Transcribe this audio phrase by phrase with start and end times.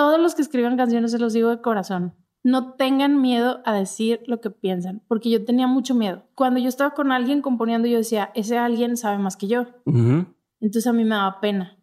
[0.00, 2.14] todos los que escriban canciones se los digo de corazón.
[2.42, 6.24] No tengan miedo a decir lo que piensan, porque yo tenía mucho miedo.
[6.34, 9.66] Cuando yo estaba con alguien componiendo, yo decía, ese alguien sabe más que yo.
[9.84, 11.76] Entonces a mí me daba pena.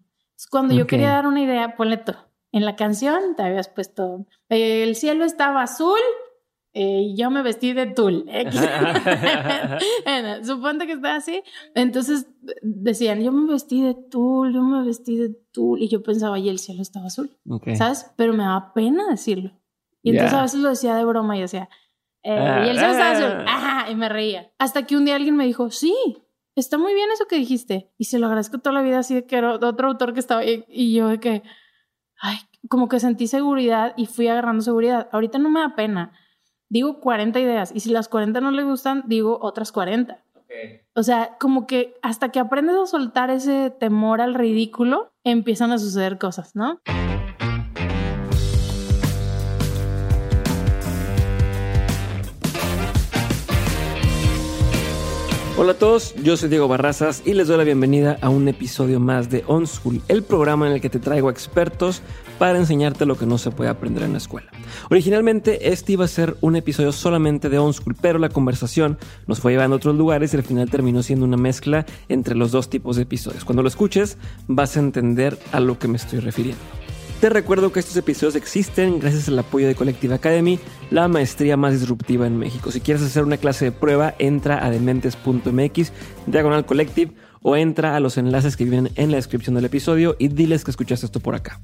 [0.50, 2.18] Cuando yo quería dar una idea, ponle todo.
[2.52, 6.00] En la canción te habías puesto, el cielo estaba azul
[6.80, 8.30] eh, y yo me vestí de tul.
[10.44, 11.42] suponte que está así.
[11.74, 12.28] Entonces
[12.62, 15.82] decían, yo me vestí de tul, yo me vestí de tul.
[15.82, 17.36] Y yo pensaba, y el cielo estaba azul.
[17.76, 18.12] ¿Sabes?
[18.16, 19.60] Pero me daba pena decirlo.
[20.04, 21.68] Y entonces a veces lo decía de broma y decía,
[22.22, 23.46] eh, y el cielo estaba azul.
[23.48, 24.52] Ajá, y me reía.
[24.60, 25.96] Hasta que un día alguien me dijo, sí,
[26.56, 27.92] está muy bien eso que dijiste.
[27.98, 30.42] Y se lo agradezco toda la vida así de que era otro autor que estaba
[30.42, 30.64] ahí.
[30.68, 31.42] Y yo de que,
[32.20, 32.38] ay,
[32.70, 35.10] como que sentí seguridad y fui agarrando seguridad.
[35.12, 36.14] Ahorita no me da pena.
[36.70, 40.20] Digo 40 ideas y si las 40 no le gustan, digo otras 40.
[40.96, 45.78] O sea, como que hasta que aprendes a soltar ese temor al ridículo, empiezan a
[45.78, 46.80] suceder cosas, ¿no?
[55.60, 59.00] Hola a todos, yo soy Diego Barrazas y les doy la bienvenida a un episodio
[59.00, 62.04] más de On School, el programa en el que te traigo expertos
[62.38, 64.52] para enseñarte lo que no se puede aprender en la escuela.
[64.92, 69.40] Originalmente este iba a ser un episodio solamente de On School, pero la conversación nos
[69.40, 72.70] fue llevando a otros lugares y al final terminó siendo una mezcla entre los dos
[72.70, 73.44] tipos de episodios.
[73.44, 76.62] Cuando lo escuches vas a entender a lo que me estoy refiriendo.
[77.20, 80.60] Te recuerdo que estos episodios existen gracias al apoyo de Collective Academy,
[80.92, 82.72] la maestría más disruptiva en México.
[82.72, 85.92] Si quieres hacer una clase de prueba, entra a dementes.mx,
[86.28, 90.28] diagonal collective, o entra a los enlaces que vienen en la descripción del episodio y
[90.28, 91.60] diles que escuchaste esto por acá.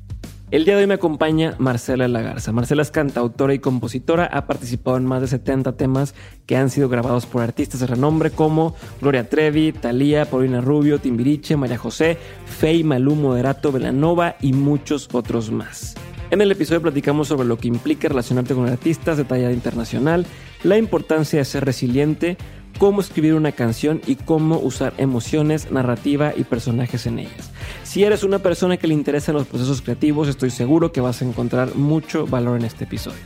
[0.54, 2.52] El día de hoy me acompaña Marcela Lagarza.
[2.52, 6.14] Marcela es cantautora y compositora, ha participado en más de 70 temas
[6.46, 11.58] que han sido grabados por artistas de renombre como Gloria Trevi, Thalía, Paulina Rubio, Timbiriche,
[11.58, 15.96] María José, Fey, Malú, Moderato, Velanova y muchos otros más.
[16.30, 20.28] En el episodio platicamos sobre lo que implica relacionarte con artistas de talla internacional,
[20.62, 22.38] la importancia de ser resiliente,
[22.78, 27.53] cómo escribir una canción y cómo usar emociones, narrativa y personajes en ellas.
[27.94, 31.26] Si eres una persona que le interesan los procesos creativos, estoy seguro que vas a
[31.26, 33.22] encontrar mucho valor en este episodio.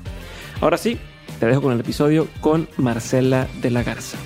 [0.60, 1.00] Ahora sí,
[1.40, 4.18] te dejo con el episodio con Marcela de la Garza.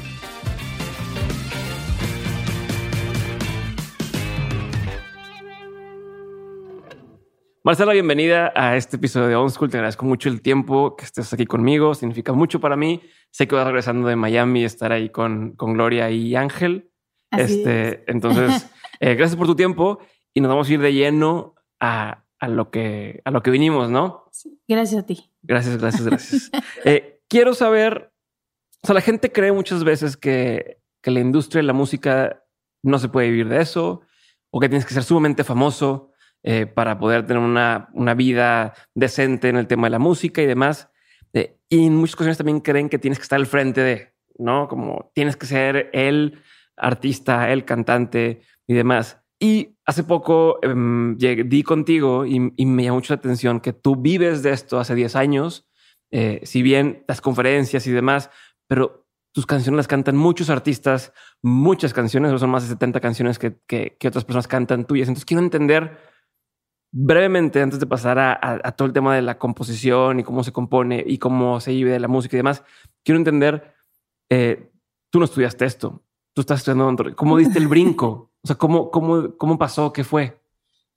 [7.63, 9.69] Marcela, bienvenida a este episodio de On School.
[9.69, 11.94] Te agradezco mucho el tiempo que estés aquí conmigo.
[11.94, 13.00] Significa mucho para mí.
[13.29, 16.90] Sé que vas regresando de Miami, estar ahí con, con Gloria y Ángel.
[17.29, 18.68] este, entonces,
[19.00, 20.00] eh, gracias por tu tiempo
[20.34, 23.90] y nos vamos a ir de lleno a, a, lo que a lo que vinimos,
[23.90, 24.30] ¿no?
[24.68, 25.31] Gracias a ti.
[25.42, 26.52] Gracias, gracias, gracias.
[26.86, 28.12] eh, quiero saber,
[28.84, 32.44] o sea, la gente cree muchas veces que, que la industria de la música
[32.84, 34.02] no se puede vivir de eso
[34.50, 36.12] o que tienes que ser sumamente famoso
[36.44, 40.46] eh, para poder tener una, una, vida decente en el tema de la música y
[40.47, 40.90] demás.
[41.34, 44.68] Eh, y en muchas ocasiones también creen que tienes que estar al frente de, ¿no?
[44.68, 46.41] Como tienes que ser el
[46.75, 49.21] artista, el cantante y demás.
[49.44, 54.44] Y hace poco em, di contigo y, me llamó mucho la atención que tú vives
[54.44, 55.68] de esto hace 10 años,
[56.12, 58.29] eh, si bien las conferencias y demás,
[58.68, 63.57] pero tus canciones las cantan muchos artistas, muchas canciones, son más de 70 canciones que,
[63.66, 65.07] que, otras personas cantan tuyas.
[65.07, 65.97] Entonces quiero entender
[66.94, 71.03] brevemente, antes de pasar a, todo el tema de la composición y cómo se compone
[71.08, 72.63] y cómo se vive la música y demás,
[73.03, 73.73] quiero entender,
[74.29, 74.72] eh,
[75.09, 76.03] tú no estudiaste esto,
[76.35, 78.28] tú estás estudiando, ¿cómo diste el brinco?
[78.44, 79.94] O sea, ¿cómo, cómo, cómo pasó?
[79.94, 80.41] ¿Qué fue?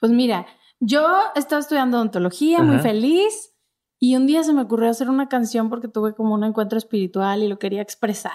[0.00, 0.46] Pues mira,
[0.80, 3.54] yo estaba estudiando odontología, muy feliz,
[3.98, 7.42] y un día se me ocurrió hacer una canción porque tuve como un encuentro espiritual
[7.42, 8.32] y lo quería expresar.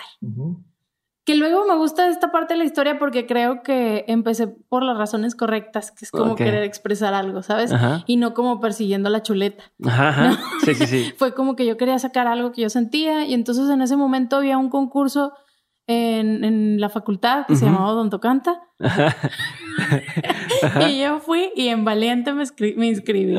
[1.26, 4.98] Que luego me gusta esta parte de la historia porque creo que empecé por las
[4.98, 7.72] razones correctas, que es como querer expresar algo, ¿sabes?
[8.08, 9.64] Y no como persiguiendo la chuleta.
[9.86, 11.14] Ajá, Sí, sí, sí.
[11.18, 14.38] Fue como que yo quería sacar algo que yo sentía y entonces en ese momento
[14.38, 15.34] había un concurso
[15.90, 18.62] en, en la facultad que se llamaba Don Tocanta.
[20.88, 22.44] y yo fui y en Valiente me,
[22.78, 23.36] me inscribí.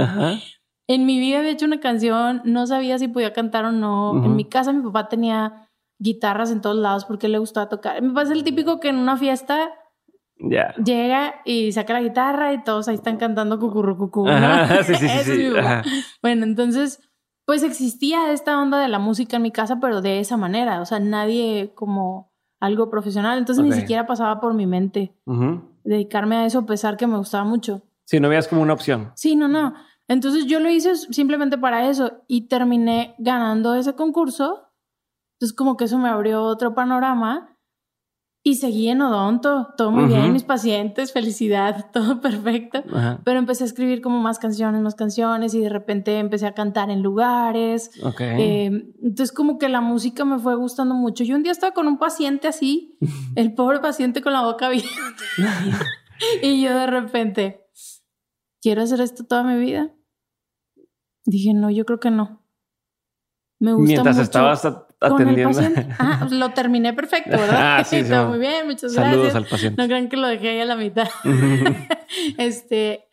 [0.89, 4.25] En mi vida había hecho una canción, no sabía si podía cantar o no.
[4.25, 5.69] En mi casa mi papá tenía
[6.01, 8.03] guitarras en todos lados porque le gustaba tocar.
[8.03, 9.71] Me pasa el típico que en una fiesta
[10.85, 14.27] llega y saca la guitarra y todos ahí están cantando cucurrucucú.
[14.27, 14.67] ¿no?
[14.83, 15.53] sí, sí, sí,
[16.21, 16.99] Bueno, entonces,
[17.45, 20.81] pues existía esta onda de la música en mi casa, pero de esa manera.
[20.81, 22.30] O sea, nadie como
[22.61, 23.39] algo profesional.
[23.39, 25.15] Entonces ni siquiera pasaba por mi mente
[25.83, 27.83] dedicarme a eso, a pesar que me gustaba mucho.
[28.05, 29.13] Sí, no veías como una opción.
[29.17, 29.75] Sí, no, no.
[30.07, 34.71] Entonces yo lo hice simplemente para eso y terminé ganando ese concurso
[35.41, 37.57] entonces como que eso me abrió otro panorama
[38.43, 42.83] Y seguí en odonto, todo muy bien, mis pacientes, felicidad, todo perfecto.
[43.23, 46.89] Pero empecé a escribir como más canciones, más canciones y de repente empecé a cantar
[46.89, 47.91] en lugares.
[48.19, 51.23] Eh, entonces como que la música me fue gustando mucho.
[51.23, 52.97] Yo un día estaba con un paciente así,
[53.37, 54.89] el pobre paciente con la boca abierta.
[56.43, 57.67] y yo de repente,
[58.63, 59.93] ¿quiero hacer esto toda mi vida?
[61.27, 62.43] Dije, no, yo creo que no.
[63.59, 64.65] Me gusta Mientras estabas
[65.01, 65.61] atendiendo.
[65.99, 67.79] Ah, lo terminé perfecto, ¿verdad?
[67.79, 69.81] ah, sí, Está muy bien, muchas Saludos al paciente.
[69.81, 71.09] No crean que lo dejé ahí a la mitad.
[72.39, 73.07] este,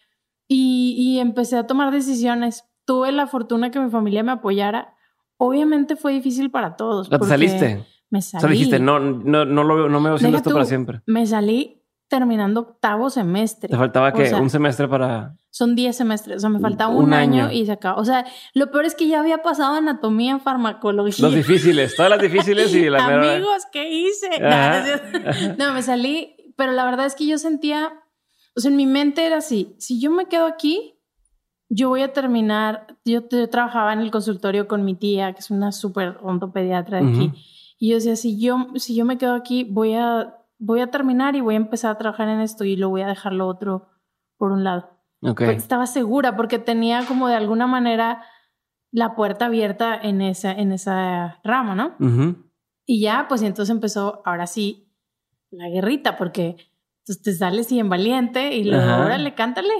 [0.47, 2.65] y, y, empecé a tomar decisiones.
[2.85, 4.93] Tuve la fortuna que mi familia me apoyara.
[5.37, 7.09] Obviamente fue difícil para todos.
[7.09, 7.85] ¿Te saliste?
[8.09, 8.39] Me salí.
[8.39, 11.01] O sea, dijiste, no, no, no, lo, no me voy haciendo esto para siempre.
[11.05, 13.69] Me salí terminando octavo semestre.
[13.69, 15.35] ¿Te faltaba que un semestre para...?
[15.57, 17.51] Son 10 semestres, o sea, me faltaba un, año.
[17.51, 17.99] y se acabó.
[17.99, 21.25] O sea, lo peor es que ya había pasado anatomía, farmacología.
[21.25, 24.29] Los difíciles, todas las difíciles y la Amigos, ¿qué hice?
[25.57, 27.91] No, me salí, pero la verdad es que yo sentía,
[28.55, 30.93] o sea, en mi mente era así, si yo me quedo aquí,
[31.69, 35.71] yo voy a terminar, yo, trabajaba en el consultorio con mi tía, que es una
[35.71, 37.31] súper ontopediatra de aquí,
[37.79, 41.35] y yo decía, si yo, si yo me quedo aquí, voy a voy a terminar
[41.35, 43.89] y voy a empezar a trabajar en esto y lo voy a dejar lo otro
[44.37, 44.96] por un lado.
[45.21, 45.55] Okay.
[45.55, 48.23] estaba segura porque tenía como de alguna manera
[48.91, 51.95] la puerta abierta en esa, en esa rama, ¿no?
[52.85, 54.93] Y ya, pues entonces empezó, ahora sí,
[55.49, 56.55] la guerrita, porque
[56.99, 59.73] entonces te sales bien valiente y luego, órale, cántale.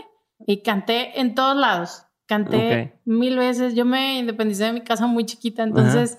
[0.45, 2.03] Y canté en todos lados.
[2.25, 3.73] Canté mil veces.
[3.73, 6.17] Yo me independicé de mi casa muy chiquita, entonces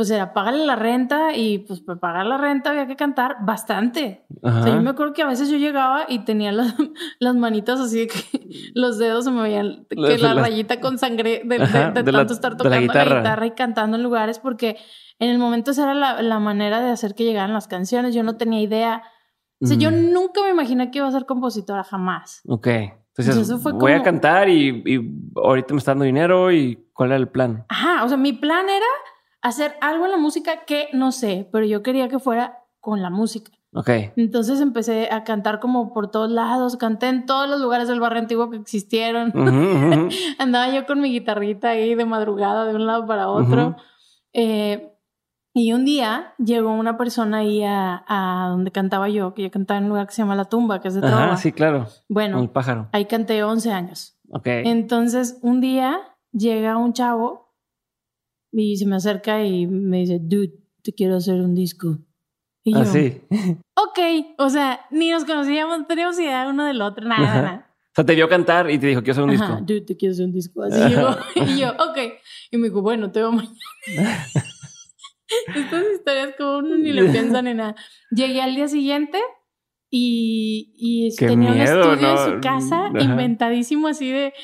[0.00, 4.24] pues era pagarle la renta y pues para pagar la renta había que cantar bastante.
[4.40, 6.74] O sea, yo me acuerdo que a veces yo llegaba y tenía las,
[7.18, 11.58] las manitas así que los dedos se me veían, que la, rayita con sangre de,
[11.58, 13.44] tanto estar tocando la guitarra.
[13.44, 14.78] y cantando en lugares porque
[15.18, 18.14] en el momento esa era la, manera de hacer que llegaran las canciones.
[18.14, 19.02] Yo no tenía idea.
[19.60, 20.12] O sea, yo mm.
[20.14, 22.40] nunca me imaginé que iba a ser compositora jamás.
[22.48, 22.68] Ok.
[23.18, 27.28] Entonces, voy a cantar y, y ahorita me está dando dinero y ¿cuál era el
[27.28, 27.66] plan?
[27.68, 28.86] Ajá, o sea, mi plan era
[29.42, 33.10] hacer algo en la música que no sé, pero yo quería que fuera con la
[33.10, 33.52] música.
[33.72, 33.90] Ok.
[34.16, 38.20] Entonces empecé a cantar como por todos lados, canté en todos los lugares del barrio
[38.20, 39.32] antiguo que existieron.
[40.38, 43.76] Andaba yo con mi guitarrita ahí de madrugada de un lado para otro.
[44.32, 44.92] Eh,
[45.52, 49.84] y un día llegó una persona ahí a, donde cantaba yo, que yo cantaba en
[49.84, 51.36] un lugar que se llama La Tumba, que es de Trova.
[51.36, 51.86] sí, claro.
[52.08, 52.88] Bueno, el pájaro.
[52.92, 54.16] Ahí canté 11 años.
[54.30, 54.46] Ok.
[54.46, 56.00] Entonces, un día
[56.32, 57.49] llega un chavo
[58.52, 60.52] y se me acerca y me dice, dude,
[60.82, 61.98] te quiero hacer un disco.
[62.62, 63.22] Y yo, sí.
[63.74, 63.98] ok,
[64.38, 67.66] o sea, ni nos conocíamos, no teníamos idea uno del otro, nada, nada.
[67.90, 69.58] O sea, te vio cantar y te dijo, quiero hacer un disco.
[69.62, 70.62] Dude, te quiero hacer un disco.
[70.62, 71.98] Así yo, y yo, ok.
[72.50, 73.56] Y me dijo, bueno, te veo mañana.
[75.54, 77.74] Estas historias como uno ni le piensa ni nada.
[78.10, 79.18] Llegué al día siguiente
[79.88, 84.34] y, y tenía un estudio en su casa inventadísimo así de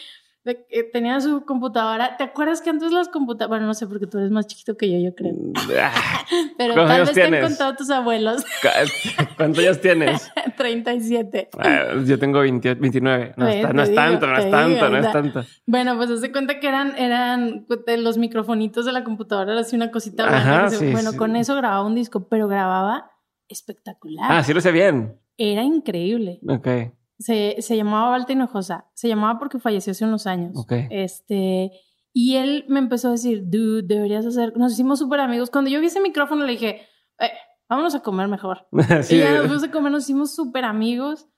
[0.92, 2.16] tenía su computadora.
[2.16, 4.90] ¿Te acuerdas que antes las computadoras, bueno, no sé porque tú eres más chiquito que
[4.90, 5.32] yo, yo creo.
[5.32, 6.24] Mm, ah.
[6.56, 8.44] Pero tal vez te han contado tus abuelos.
[9.36, 10.30] ¿Cuántos años tienes?
[10.56, 11.50] 37.
[11.58, 13.34] Ah, yo tengo 29.
[13.36, 13.62] No, es
[13.94, 15.44] tanto, no es tanto, no es tanto.
[15.66, 17.66] Bueno, pues hace cuenta que eran, eran
[17.98, 20.70] los microfonitos de la computadora, era así una cosita blanca.
[20.92, 23.10] bueno, con eso grababa un disco, pero grababa
[23.48, 24.26] espectacular.
[24.30, 25.18] Ah, sí lo sé bien.
[25.38, 26.40] Era increíble.
[26.48, 26.68] Ok.
[27.18, 28.90] Se, se llamaba Valta Hinojosa.
[28.94, 30.56] Se llamaba porque falleció hace unos años.
[30.56, 30.86] Okay.
[30.90, 31.70] Este,
[32.12, 34.56] y él me empezó a decir, dude, deberías hacer.
[34.56, 35.50] Nos hicimos súper amigos.
[35.50, 36.82] Cuando yo vi ese micrófono le dije,
[37.18, 37.30] eh,
[37.68, 38.66] vámonos a comer mejor.
[39.02, 39.16] sí.
[39.16, 41.28] Y ya nos fuimos a comer, nos hicimos súper amigos.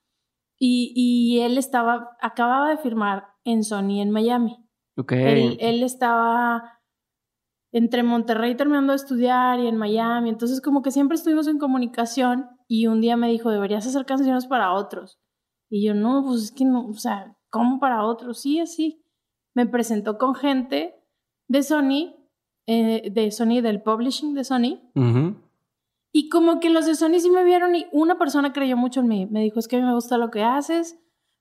[0.60, 4.56] Y, y, él estaba, acababa de firmar en Sony en Miami.
[4.96, 5.20] Okay.
[5.20, 6.80] Él, él estaba
[7.72, 10.28] entre Monterrey terminando de estudiar y en Miami.
[10.30, 12.48] Entonces, como que siempre estuvimos en comunicación.
[12.66, 15.20] Y un día me dijo, deberías hacer canciones para otros.
[15.68, 18.40] Y yo, no, pues es que no, o sea, ¿cómo para otros?
[18.40, 19.04] Sí, así.
[19.54, 20.94] Me presentó con gente
[21.48, 22.14] de Sony,
[22.66, 24.80] eh, de Sony, del publishing de Sony.
[26.12, 29.08] Y como que los de Sony sí me vieron y una persona creyó mucho en
[29.08, 29.26] mí.
[29.26, 30.98] Me dijo, es que a mí me gusta lo que haces.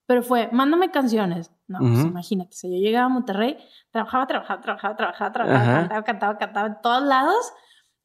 [0.08, 1.52] Pero fue, mándame canciones.
[1.68, 3.58] No, pues imagínate, si yo llegaba a Monterrey,
[3.92, 7.54] trabajaba, trabajaba, trabajaba, trabajaba, trabajaba, cantaba, cantaba, cantaba en todos lados.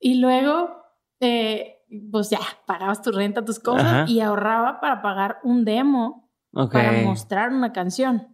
[0.01, 0.83] Y luego,
[1.21, 6.23] eh, pues ya, pagabas tu renta, tus cosas y ahorraba para pagar un demo
[6.53, 8.29] para mostrar una canción.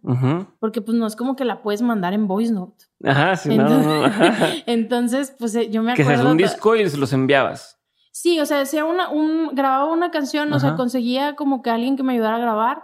[0.59, 2.85] Porque pues no es como que la puedes mandar en voice note.
[3.03, 4.03] Ajá, sí, entonces, no,
[4.65, 6.23] entonces, pues eh, yo me acuerdo...
[6.23, 7.79] Que un disco y los enviabas.
[8.11, 11.95] Sí, o sea, decía una, un, grababa una canción, o sea, conseguía como que alguien
[11.95, 12.81] que me ayudara a grabar.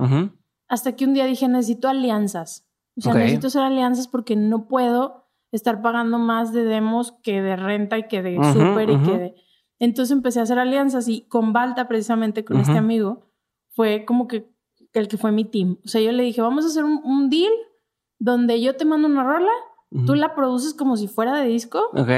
[0.67, 2.65] Hasta que un día dije, necesito alianzas.
[2.98, 7.55] O sea, necesito hacer alianzas porque no puedo estar pagando más de demos que de
[7.55, 9.36] renta y que de súper y que de...
[9.79, 13.25] Entonces empecé a hacer alianzas y con Balta, precisamente con este amigo,
[13.70, 14.50] fue como que
[14.94, 15.77] el que fue mi team.
[15.86, 17.51] O sea, yo le dije, vamos a hacer un, deal
[18.20, 19.51] donde yo te mando una rola,
[20.05, 21.89] tú la produces como si fuera de disco.
[21.94, 22.10] Ok.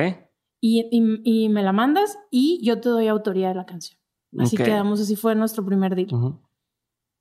[0.62, 4.00] Y, y, me la mandas y yo te doy autoría de la canción.
[4.38, 6.10] Así quedamos, así fue nuestro primer deal.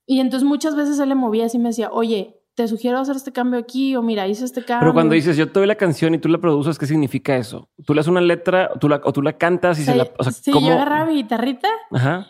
[0.06, 3.16] Y entonces muchas veces él le movía así y me decía, oye, te sugiero hacer
[3.16, 4.80] este cambio aquí o mira, hice este cambio.
[4.80, 7.68] Pero cuando dices yo te doy la canción y tú la produces, ¿qué significa eso?
[7.84, 10.08] ¿Tú le haces una letra tú la, o tú la cantas y se la...
[10.18, 11.68] O sea, sí, yo agarraba mi guitarrita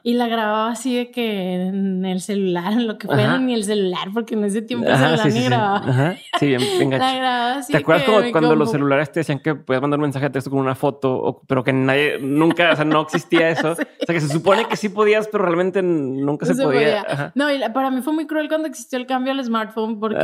[0.02, 3.62] y la grababa así de que en el celular, en lo que fuera, ni el
[3.62, 5.76] celular, porque en ese tiempo el celular ni grababa.
[5.76, 6.16] Ajá.
[6.40, 6.98] Sí, bien, venga.
[6.98, 10.06] la grababa así ¿Te acuerdas como cuando los celulares te decían que podías mandar un
[10.06, 13.72] mensaje de texto con una foto, pero que nadie, nunca, o sea, no existía eso?
[13.72, 17.32] O sea, que se supone que sí podías, pero realmente nunca se, podía.
[17.36, 20.15] No, y para mí fue muy cruel cuando existió el cambio al smartphone porque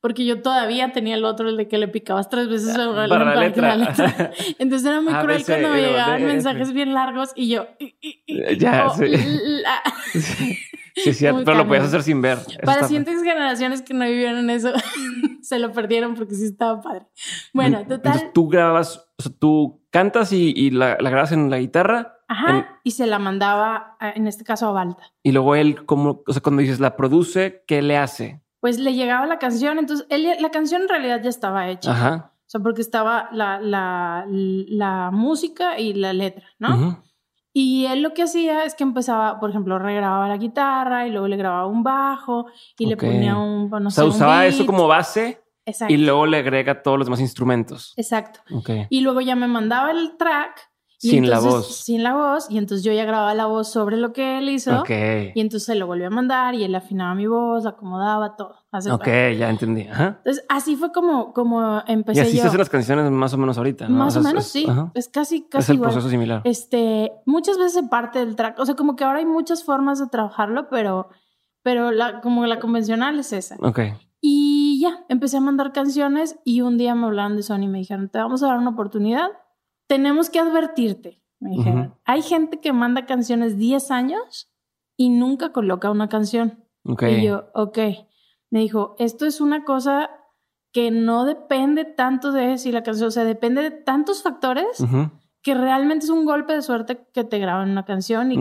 [0.00, 3.24] porque yo todavía tenía el otro, el de que le picabas tres veces el para
[3.34, 3.74] la, letra.
[4.58, 7.66] Entonces era muy cruel cuando me llegaban mensajes bien largos y yo...
[8.58, 10.56] ya, sí.
[11.04, 12.38] Sí, sí, pero lo podías hacer sin ver.
[12.64, 14.72] Para siguientes generaciones que no vivieron eso,
[15.42, 17.06] se lo perdieron porque sí estaba padre.
[17.52, 17.96] Bueno, total.
[17.96, 22.16] Entonces tú grabas, o sea, tú cantas y, la, grabas en la guitarra.
[22.28, 22.80] Ajá.
[22.84, 25.12] Y se la mandaba, en este caso, a Balta.
[25.22, 28.42] Y luego él, como, o sea, cuando dices la produce, ¿qué le hace?
[28.60, 31.92] Pues le llegaba la canción, entonces él, la canción en realidad ya estaba hecha.
[31.92, 32.32] Ajá.
[32.34, 37.02] O sea, porque estaba la, la, la música y la letra, ¿no?
[37.52, 41.28] Y él lo que hacía es que empezaba, por ejemplo, regrababa la guitarra y luego
[41.28, 42.46] le grababa un bajo
[42.78, 45.92] y le ponía un, no o sea, usaba eso como base Exacto.
[45.92, 47.94] y luego le agrega todos los demás instrumentos.
[47.96, 48.40] Exacto.
[48.50, 48.86] Okay.
[48.90, 50.67] Y luego ya me mandaba el track
[50.98, 51.84] sin la voz.
[51.84, 52.50] Sin la voz.
[52.50, 54.80] Y entonces yo ya grababa la voz sobre lo que él hizo.
[54.80, 54.90] Ok.
[55.34, 58.56] Y entonces se lo volvió a mandar y él afinaba mi voz, acomodaba todo.
[58.90, 59.06] ok,
[59.38, 59.82] ya entendí.
[59.82, 62.20] Entonces así fue como, como empecé.
[62.20, 63.96] Y así se hacen las canciones más o menos ahorita, ¿no?
[63.96, 64.66] Más o, menos, sí.
[64.94, 65.64] Es casi, casi.
[65.64, 66.42] Es el proceso similar.
[66.44, 68.58] Este, muchas veces parte del track.
[68.58, 71.08] O sea, como que ahora hay muchas formas de trabajarlo, pero,
[71.62, 73.56] pero la, como la convencional es esa.
[73.60, 73.80] Ok.
[74.20, 77.78] Y ya, empecé a mandar canciones y un día me hablaron de Sony y me
[77.78, 79.28] dijeron, te vamos a dar una oportunidad
[79.88, 81.94] tenemos que advertirte, me dijeron.
[82.04, 84.52] Hay gente que manda canciones 10 años
[84.96, 86.64] y nunca coloca una canción.
[86.84, 87.78] Y yo, ok.
[88.50, 90.10] Me dijo, esto es una cosa
[90.72, 94.84] que no depende tanto de si la canción, o sea, depende de tantos factores
[95.42, 98.38] que realmente es un golpe de suerte que te graban una canción y,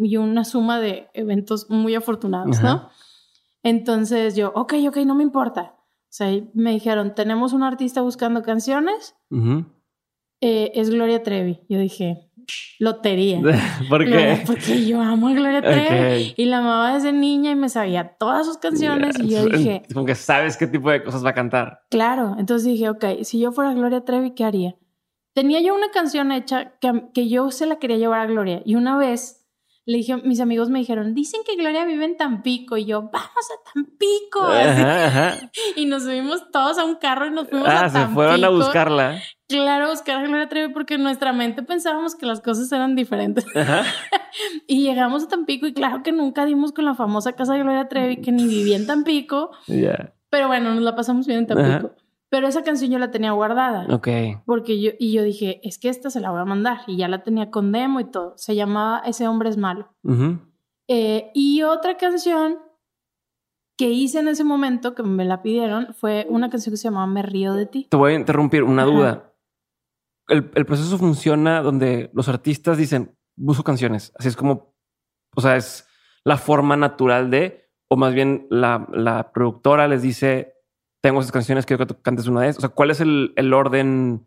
[0.00, 2.88] y, una suma de eventos muy afortunados, ¿no?
[3.62, 5.74] Entonces yo, ok, ok, no me importa.
[5.76, 9.14] O sea, me dijeron, tenemos un artista buscando canciones.
[10.40, 11.60] Eh, es Gloria Trevi.
[11.68, 12.28] Yo dije,
[12.78, 13.40] lotería.
[13.88, 14.42] ¿Por qué?
[14.46, 18.46] porque yo amo a Gloria Trevi y la amaba desde niña y me sabía todas
[18.46, 19.82] sus canciones y yo dije...
[19.92, 21.82] Como que sabes qué tipo de cosas va a cantar.
[21.90, 24.76] Claro, entonces dije, ok, si yo fuera Gloria Trevi, ¿qué haría?
[25.34, 28.74] Tenía yo una canción hecha que, que yo se la quería llevar a Gloria y
[28.74, 29.37] una vez
[29.88, 32.76] le dije, mis amigos me dijeron, dicen que Gloria vive en Tampico.
[32.76, 34.46] Y yo, vamos a Tampico.
[35.76, 38.06] Y nos subimos todos a un carro y nos fuimos ah, a Tampico.
[38.06, 39.22] se fueron a buscarla.
[39.48, 42.96] Claro, a buscar a Gloria Trevi porque en nuestra mente pensábamos que las cosas eran
[42.96, 43.46] diferentes.
[44.66, 47.88] y llegamos a Tampico y claro que nunca dimos con la famosa casa de Gloria
[47.88, 49.52] Trevi que ni vivía en Tampico.
[49.66, 51.96] Pero bueno, nos la pasamos bien en Tampico.
[52.30, 53.86] Pero esa canción yo la tenía guardada.
[53.94, 54.08] Ok.
[54.44, 56.80] Porque yo, y yo dije, es que esta se la voy a mandar.
[56.86, 58.34] Y ya la tenía con demo y todo.
[58.36, 59.94] Se llamaba Ese hombre es malo.
[60.88, 62.58] Eh, y otra canción
[63.78, 67.06] que hice en ese momento, que me la pidieron, fue una canción que se llamaba
[67.06, 67.86] Me río de ti.
[67.88, 69.32] Te voy a interrumpir una duda.
[70.26, 74.12] El, el, proceso funciona donde los artistas dicen, busco canciones.
[74.18, 74.74] Así es como,
[75.34, 75.88] o sea, es
[76.24, 80.57] la forma natural de, o más bien la, la productora les dice,
[81.00, 82.58] tengo esas canciones, quiero que tú cantes una de esas.
[82.58, 84.26] O sea, ¿cuál es el, el orden?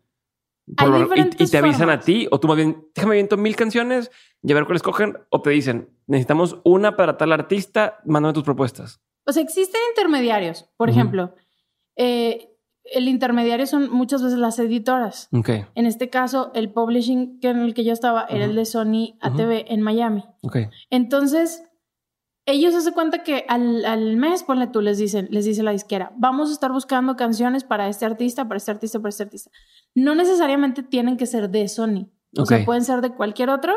[0.66, 4.10] y, te avisan a ti, o tú más bien, déjame viento mil canciones
[4.42, 8.44] y a ver cuál escogen, o te dicen, necesitamos una para tal artista, mándame tus
[8.44, 9.00] propuestas.
[9.26, 10.68] O sea, existen intermediarios.
[10.76, 11.34] Por ejemplo,
[11.96, 12.52] eh,
[12.84, 15.28] el intermediario son muchas veces las editoras.
[15.32, 15.66] Okay.
[15.74, 19.16] En este caso, el publishing que en el que yo estaba era el de Sony
[19.20, 20.24] ATV en Miami.
[20.42, 20.68] Okay.
[20.90, 21.64] Entonces,
[22.46, 26.12] ellos se cuenta que al, al, mes, ponle tú, les dicen, les dice la disquera,
[26.16, 29.50] vamos a estar buscando canciones para este artista, para este artista, para este artista.
[29.94, 32.08] No necesariamente tienen que ser de Sony.
[32.36, 33.74] O sea, pueden ser de cualquier otro,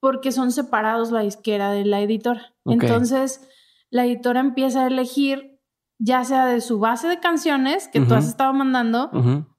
[0.00, 2.54] porque son separados la disquera de la editora.
[2.64, 3.48] Entonces,
[3.90, 5.60] la editora empieza a elegir,
[5.98, 9.10] ya sea de su base de canciones que tú has estado mandando,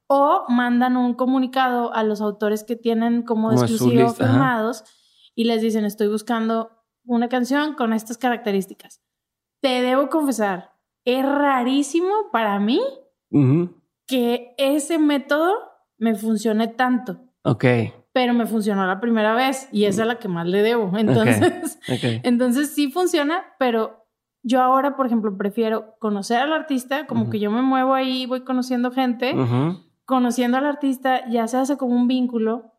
[0.07, 4.83] o mandan un comunicado a los autores que tienen como, exclusivo firmados
[5.36, 6.78] y les dicen, estoy buscando
[7.16, 9.01] una canción con estas características.
[9.62, 10.74] Te debo confesar,
[11.06, 12.82] es rarísimo para mí
[14.08, 15.54] que ese método
[15.98, 17.20] me funcione tanto.
[17.44, 17.66] Ok.
[18.12, 20.92] pero me funcionó la primera vez y esa es la que más le debo.
[20.98, 21.80] Entonces,
[22.24, 24.08] entonces sí funciona, pero
[24.44, 28.42] yo ahora, por ejemplo, prefiero conocer al artista, como que yo me muevo ahí, voy
[28.42, 29.36] conociendo gente,
[30.06, 32.74] conociendo al artista ya se hace como un vínculo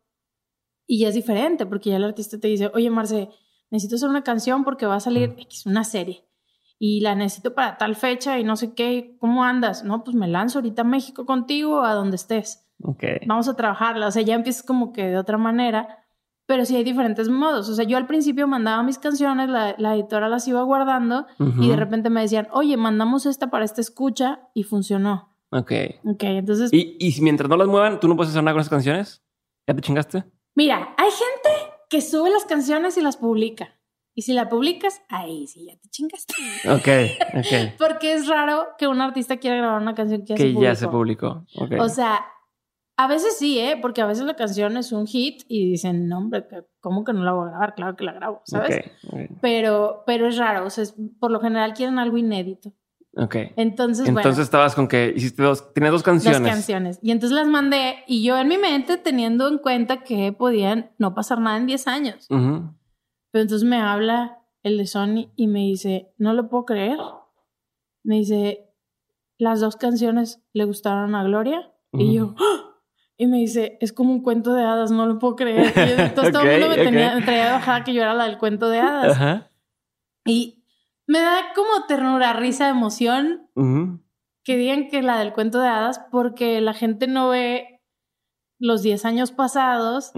[0.85, 3.29] y ya es diferente, porque ya el artista te dice, oye, Marce,
[3.71, 6.25] necesito hacer una canción porque va a salir X, una serie
[6.83, 9.83] y la necesito para tal fecha y no sé qué, ¿cómo andas?
[9.83, 12.67] No, pues me lanzo ahorita a México contigo a donde estés.
[12.81, 13.19] Okay.
[13.27, 15.99] Vamos a trabajarla, o sea, ya empiezas como que de otra manera,
[16.47, 17.69] pero sí hay diferentes modos.
[17.69, 21.27] O sea, yo al principio mandaba mis canciones, la, editora las iba guardando
[21.59, 25.35] y de repente me decían, oye, mandamos esta para esta escucha y funcionó.
[25.51, 25.71] Ok.
[26.03, 26.73] Ok, entonces...
[26.73, 29.23] ¿Y, y mientras no las muevan, tú no puedes hacer nada con esas canciones?
[29.67, 30.23] ¿Ya te chingaste?
[30.55, 31.40] Mira, hay gente
[31.91, 33.77] que sube las canciones y las publica.
[34.15, 36.33] Y si la publicas, ahí sí ya te chingaste.
[36.69, 36.87] Ok,
[37.37, 37.75] ok.
[37.77, 41.45] Porque es raro que un artista quiera grabar una canción que, ya, se publicó.
[41.79, 42.25] O sea,
[42.97, 43.77] a veces sí, ¿eh?
[43.81, 46.45] Porque a veces la canción es un hit y dicen, no, hombre,
[46.79, 47.75] ¿cómo que no la voy a grabar?
[47.75, 48.89] Claro que la grabo, ¿sabes?
[49.41, 50.85] Pero, pero es raro, o sea,
[51.19, 52.73] por lo general quieren algo inédito.
[53.15, 53.35] Ok.
[53.57, 56.41] Entonces, Entonces estabas con que hiciste dos, tienes dos canciones.
[56.41, 56.99] Dos canciones.
[57.01, 61.13] Y entonces las mandé y yo en mi mente teniendo en cuenta que podían no
[61.13, 62.27] pasar nada en 10 años.
[62.29, 66.97] Pero entonces me habla el de Sony y me dice, no lo puedo creer.
[68.03, 68.69] Me dice,
[69.37, 71.71] las dos canciones le gustaron a Gloria.
[71.93, 72.77] Y yo, ¡Ah!
[73.17, 75.73] y me dice, es como un cuento de hadas, no lo puedo creer.
[75.75, 78.69] entonces todo el mundo me, tenía, me traía bajada que yo era la del cuento
[78.69, 79.45] de hadas.
[80.25, 80.60] Y
[81.07, 83.49] me da como ternura, risa, emoción
[84.43, 87.81] que digan que la del cuento de hadas porque la gente no ve
[88.59, 90.11] los 10 años pasados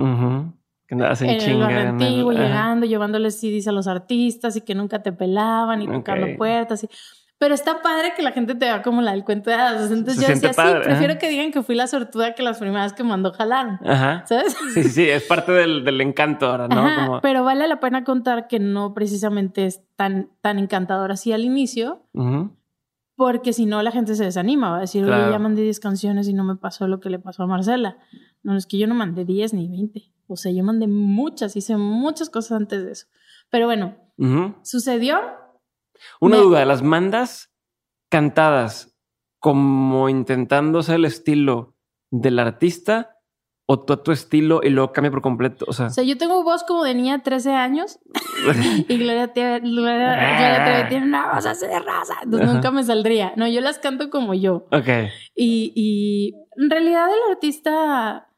[0.87, 5.11] que hacen en el antiguo, llegando, llevándoles CDs a los artistas y que nunca te
[5.11, 6.83] pelaban y tocando puertas.
[6.83, 6.89] Y...
[7.43, 9.91] Pero está padre que la gente te vea como la del cuento de hadas.
[9.91, 13.03] Entonces yo decía, sí, prefiero que digan que fui la sortuda que las primeras que
[13.03, 13.81] mandó jalaron.
[13.85, 14.23] Ajá.
[14.25, 14.55] ¿Sabes?
[14.73, 17.19] Sí, sí, es parte del, del encanto ahora, ¿no?
[17.21, 22.07] Pero vale la pena contar que no precisamente es tan, tan encantador así al inicio.
[23.17, 24.69] Porque si no, la gente se desanima.
[24.69, 27.19] Va a decir, oye, ya mandé 10 canciones y no me pasó lo que le
[27.19, 27.97] pasó a Marcela.
[28.41, 30.01] No, es que yo no mandé 10 ni 20.
[30.27, 33.07] O sea, yo mandé muchas, hice muchas cosas antes de eso.
[33.49, 33.97] Pero bueno,
[34.61, 35.42] sucedió.
[36.19, 37.51] Una duda, ¿las mandas
[38.09, 38.95] cantadas
[39.39, 41.75] como intentándose el estilo
[42.11, 43.17] del artista
[43.65, 45.65] o todo tu estilo y luego cambia por completo?
[45.67, 47.99] O sea, o sea yo tengo voz como de niña de 13 años
[48.87, 49.27] y Gloria,
[49.59, 52.15] Gloria, tiene una voz así de raza.
[52.23, 53.33] Entonces nunca me saldría.
[53.35, 54.67] No, yo las canto como yo.
[54.71, 55.09] Ok.
[55.35, 58.29] Y, y en realidad el artista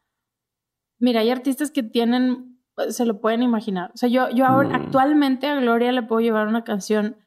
[1.00, 3.92] Mira, hay artistas que tienen, se lo pueden imaginar.
[3.94, 4.76] O sea, yo, yo ahora, mm.
[4.76, 7.18] actualmente a Gloria le puedo llevar una canción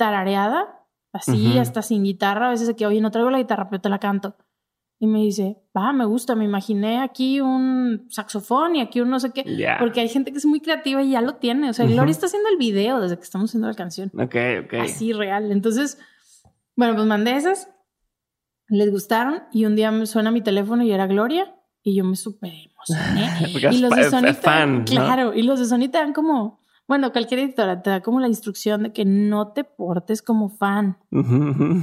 [0.00, 2.46] tarareada, así, hasta sin guitarra.
[2.46, 4.34] A veces queda, oye, no traigo la guitarra, pero te la canto.
[4.98, 9.20] Y me dice, va, me gusta, me imaginé aquí un saxofón y aquí un no
[9.20, 9.44] sé qué.
[9.78, 11.68] Porque hay gente que es muy creativa y ya lo tiene.
[11.68, 14.10] O sea, Gloria está haciendo el video desde que estamos haciendo la canción.
[14.14, 14.74] Ok, ok.
[14.80, 15.52] Así, real.
[15.52, 15.98] Entonces,
[16.76, 17.68] bueno, pues mandé esas.
[18.68, 21.54] Les gustaron y un día me suena mi teléfono y era Gloria.
[21.82, 22.52] Y yo me super
[22.88, 23.74] emocioné.
[23.74, 26.59] y los de Sony fan, claro, y los de Sony te dan como,
[26.90, 30.98] bueno, cualquier editora te da como la instrucción de que no te portes como fan.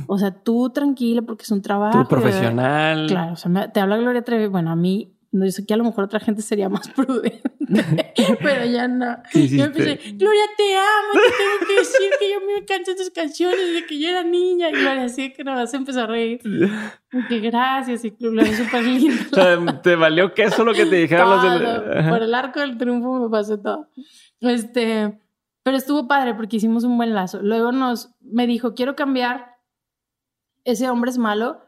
[0.07, 2.03] O sea, tú tranquila porque es un trabajo.
[2.03, 3.07] Tú profesional.
[3.07, 4.47] claro, o sea, te habla Gloria Trevi.
[4.47, 7.41] Bueno, a mí yo sé que a lo mejor otra gente sería más prudente,
[8.41, 9.17] pero ya no.
[9.33, 13.57] yo empecé, Gloria, te amo, te tengo que decir que yo me canto tus canciones
[13.57, 14.69] desde que yo era niña.
[14.69, 16.41] Y Gloria, así que nada, se empezó a reír.
[17.29, 19.25] Que gracias, y Gloria es súper linda.
[19.31, 22.09] O sea, ¿te valió queso lo que te dijeron los del...
[22.09, 23.87] Por el arco del triunfo me pasó todo.
[24.41, 25.19] Este,
[25.63, 27.41] pero estuvo padre porque hicimos un buen lazo.
[27.41, 29.57] Luego nos, me dijo, quiero cambiar,
[30.63, 31.61] ese hombre es malo,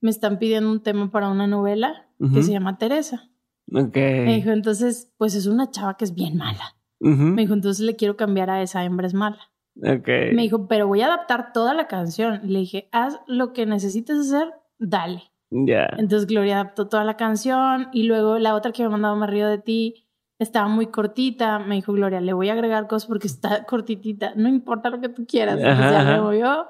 [0.00, 3.30] me están pidiendo un tema para una novela que se llama Teresa.
[3.66, 6.76] Me dijo, entonces, pues es una chava que es bien mala.
[6.98, 9.50] Me dijo, entonces le quiero cambiar a esa hembra es mala.
[9.74, 12.40] Me dijo, pero voy a adaptar toda la canción.
[12.44, 15.22] Le dije, haz lo que necesites hacer, dale.
[15.50, 15.88] Ya.
[15.98, 19.46] Entonces Gloria adaptó toda la canción y luego la otra que me mandado Me río
[19.46, 20.05] de ti
[20.38, 21.58] estaba muy cortita.
[21.58, 24.32] Me dijo Gloria, le voy a agregar cosas porque está cortitita.
[24.36, 25.58] No importa lo que tú quieras.
[25.58, 26.66] Entonces ya me yo.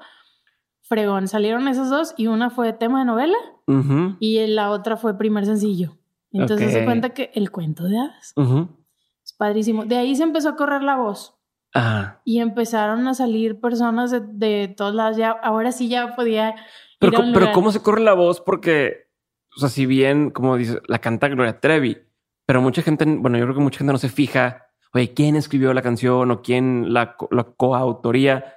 [0.81, 1.27] Fregón.
[1.27, 3.37] Salieron esas dos y una fue tema de novela
[4.19, 5.97] y la otra fue primer sencillo.
[6.31, 8.33] Entonces se cuenta que el cuento de hadas.
[9.23, 9.85] Es padrísimo.
[9.85, 11.37] De ahí se empezó a correr la voz.
[12.23, 15.17] Y empezaron a salir personas de, todos lados.
[15.17, 16.55] Ya, ahora sí ya podía.
[16.99, 18.41] Pero, pero ¿cómo se corre la voz?
[18.41, 19.09] Porque,
[19.55, 21.97] o sea, si bien, como dice, la canta Gloria Trevi,
[22.47, 25.73] pero mucha gente, bueno, yo creo que mucha gente no se fija, oye, quién escribió
[25.73, 28.53] la canción o quién la, la coautoría.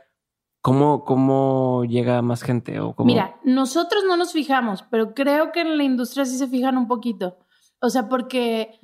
[0.62, 2.78] ¿Cómo, ¿Cómo llega más gente?
[2.78, 6.78] O Mira, nosotros no nos fijamos, pero creo que en la industria sí se fijan
[6.78, 7.38] un poquito.
[7.80, 8.78] O sea, porque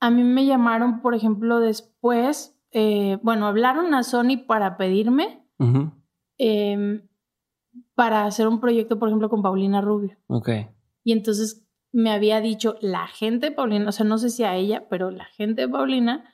[0.00, 5.46] a mí me llamaron, por ejemplo, después, eh, bueno, hablaron a Sony para pedirme
[6.38, 7.06] em,
[7.94, 10.16] para hacer un proyecto, por ejemplo, con Paulina Rubio.
[10.26, 10.48] Ok.
[11.04, 14.54] Y entonces me había dicho la gente de Paulina, o sea, no sé si a
[14.54, 16.24] ella, pero la gente de Paulina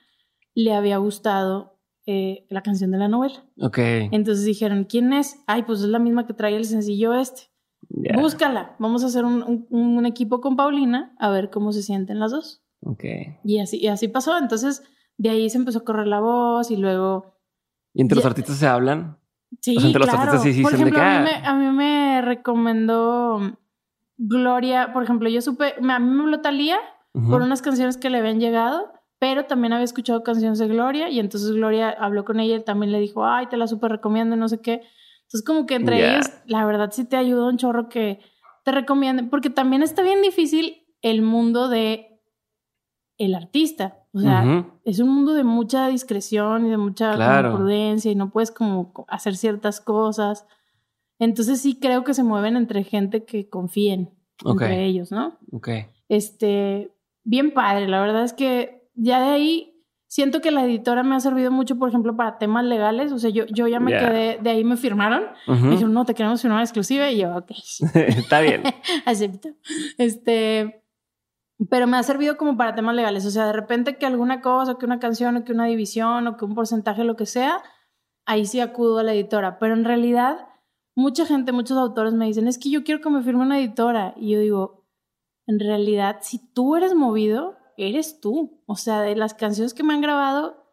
[0.53, 3.43] le había gustado eh, la canción de la novela.
[3.59, 3.77] Ok.
[3.79, 5.43] Entonces dijeron, ¿quién es?
[5.47, 7.43] Ay, pues es la misma que trae el sencillo este.
[8.15, 8.75] Búscala.
[8.79, 12.63] Vamos a hacer un, equipo con Paulina a ver cómo se sienten las dos.
[12.81, 13.03] Ok.
[13.43, 14.37] Y así, y así pasó.
[14.37, 14.83] Entonces,
[15.17, 17.37] de ahí se empezó a correr la voz y luego.
[17.93, 19.17] ¿Y entre los artistas se hablan?
[19.61, 23.57] Sí, entre los artistas sí, sí Por ejemplo, a, mí me, a mí me recomendó
[24.17, 24.93] Gloria.
[24.93, 25.73] Por ejemplo, yo supe.
[25.77, 26.77] A mí me habló Talía
[27.29, 31.19] por unas canciones que le habían llegado pero también había escuchado canciones de Gloria y
[31.19, 34.47] entonces Gloria habló con ella y también le dijo, ay, te la súper recomiendo, no
[34.47, 34.81] sé qué.
[35.23, 38.19] Entonces como que entre ellos, la verdad sí te ayuda un chorro que
[38.63, 42.21] te recomienden, porque también está bien difícil el mundo de
[43.17, 44.03] el artista.
[44.13, 47.13] O sea, es un mundo de mucha discreción y de mucha
[47.51, 50.45] prudencia y no puedes como hacer ciertas cosas.
[51.19, 54.11] Entonces sí creo que se mueven entre gente que confíen
[54.45, 55.37] entre ellos, ¿no?
[55.51, 55.69] Ok.
[56.09, 56.91] Este,
[57.23, 57.87] bien padre.
[57.87, 59.77] La verdad es que ya de ahí
[60.07, 63.11] siento que la editora me ha servido mucho, por ejemplo, para temas legales.
[63.11, 65.23] O sea, yo, yo ya me quedé, de ahí me firmaron.
[65.47, 67.09] Me dijeron, no, te queremos firmar exclusiva.
[67.11, 67.51] Y yo, ok.
[67.93, 68.63] Está bien.
[69.05, 69.49] Acepto.
[69.97, 70.83] Este,
[71.69, 73.25] pero me ha servido como para temas legales.
[73.25, 76.37] O sea, de repente que alguna cosa, que una canción, o que una división, o
[76.37, 77.61] que un porcentaje, lo que sea,
[78.25, 79.59] ahí sí acudo a la editora.
[79.59, 80.47] Pero en realidad,
[80.97, 84.15] mucha gente, muchos autores me dicen, es que yo quiero que me firme una editora.
[84.17, 84.87] Y yo digo,
[85.45, 88.63] en realidad, si tú eres movido, eres tú.
[88.65, 90.65] O sea, de las canciones que me han grabado,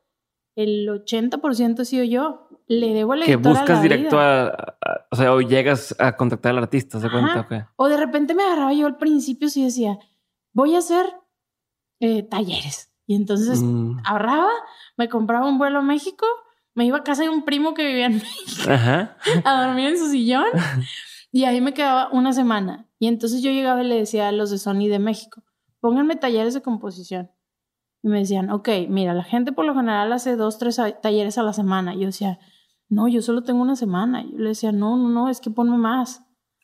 [0.57, 2.49] el 80% he sido yo.
[2.67, 4.79] Le debo a la Que buscas directo a,
[5.11, 7.71] O sea, o llegas a contactar al artista, ¿se cuenta?
[7.77, 9.99] O de repente me agarraba yo al principio y decía,
[10.55, 11.05] voy a hacer
[12.01, 12.91] eh, talleres.
[13.07, 13.99] Y entonces mm.
[14.07, 14.51] ahorraba,
[14.97, 16.25] me compraba un vuelo a México,
[16.75, 18.71] me iba a casa de un primo que vivía en México
[19.45, 20.47] a dormir en su sillón.
[21.33, 22.89] y ahí me quedaba una semana.
[22.99, 25.43] Y entonces yo llegaba y le decía a los de Sony de México,
[25.81, 27.31] pónganme talleres de composición.
[28.03, 31.43] Y me decían, ok, mira, la gente por lo general hace dos, tres talleres a
[31.43, 31.95] la semana.
[31.95, 32.39] Y yo decía,
[32.89, 34.23] no, yo solo tengo una semana.
[34.23, 36.23] Y yo le decía, no, no, no, es que ponme más.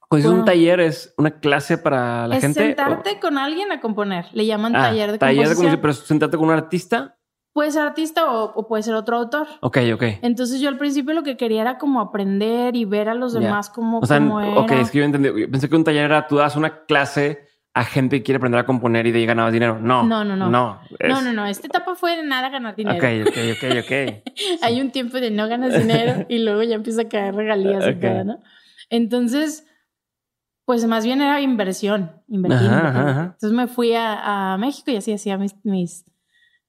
[0.08, 2.60] Pues un taller es una clase para la gente.
[2.60, 4.26] Sentarte con alguien a componer.
[4.32, 5.66] Le llaman ah, taller de taller composición.
[5.66, 7.19] Taller de pero sentarte con un artista.
[7.52, 9.48] Puede ser artista o, puede ser otro autor.
[9.60, 10.02] Ok, ok.
[10.22, 13.70] Entonces yo al principio lo que quería era como aprender y ver a los demás
[13.70, 14.20] como, o sea,
[14.56, 15.46] Ok, es que yo entendí.
[15.48, 18.66] Pensé que un taller era tú das una clase a gente que quiere aprender a
[18.66, 19.78] componer y de ahí ganabas dinero.
[19.80, 20.02] No.
[20.02, 20.48] No, no, no.
[20.48, 21.46] No, no, no, no.
[21.46, 22.98] Esta etapa fue de nada ganar dinero.
[22.98, 24.32] Ok, ok, ok, ok.
[24.62, 27.94] Hay un tiempo de no ganas dinero y luego ya empieza a caer regalías y
[27.94, 28.40] todo, ¿no?
[28.90, 29.66] Entonces,
[30.64, 32.70] pues más bien era inversión, invertir.
[32.70, 36.04] Entonces me fui a, México y así hacía mis, mis,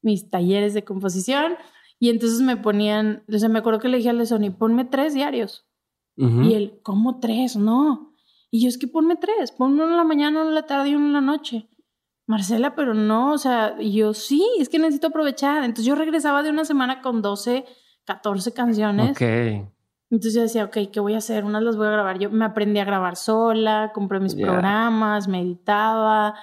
[0.02, 1.54] mis talleres de composición
[2.02, 5.14] y entonces me ponían, o sea, me acuerdo que le dije a Sony, ponme tres
[5.14, 5.68] diarios.
[6.18, 7.56] Y él, ¿cómo tres?
[7.56, 8.14] No.
[8.52, 10.90] Y yo, es que ponme tres, ponme uno en la mañana, uno en la tarde
[10.90, 11.70] y uno en la noche.
[12.28, 15.64] Marcela, pero no, o sea, yo sí, es que necesito aprovechar.
[15.64, 17.66] Entonces yo regresaba de una semana con 12,
[18.06, 19.12] 14 canciones.
[19.12, 19.22] Ok.
[20.10, 21.44] Entonces yo decía, ok, ¿qué voy a hacer?
[21.46, 22.18] Unas las voy a grabar.
[22.18, 26.34] Yo me aprendí a grabar sola, compré mis programas, meditaba.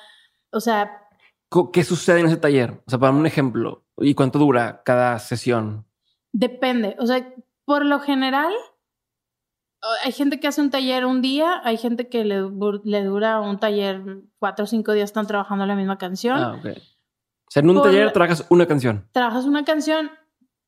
[0.52, 1.07] O sea...
[1.72, 2.82] ¿Qué sucede en ese taller?
[2.86, 3.84] O sea, para un ejemplo.
[3.96, 5.86] ¿Y cuánto dura cada sesión?
[6.32, 6.96] Depende.
[6.98, 7.34] O sea,
[7.64, 8.52] por lo general,
[10.04, 12.42] hay gente que hace un taller un día, hay gente que le,
[12.84, 16.38] le dura un taller cuatro o cinco días, están trabajando la misma canción.
[16.38, 16.66] Ah, ok.
[16.66, 19.08] O sea, en un taller trabajas una canción.
[19.12, 20.10] Trabajas una canción.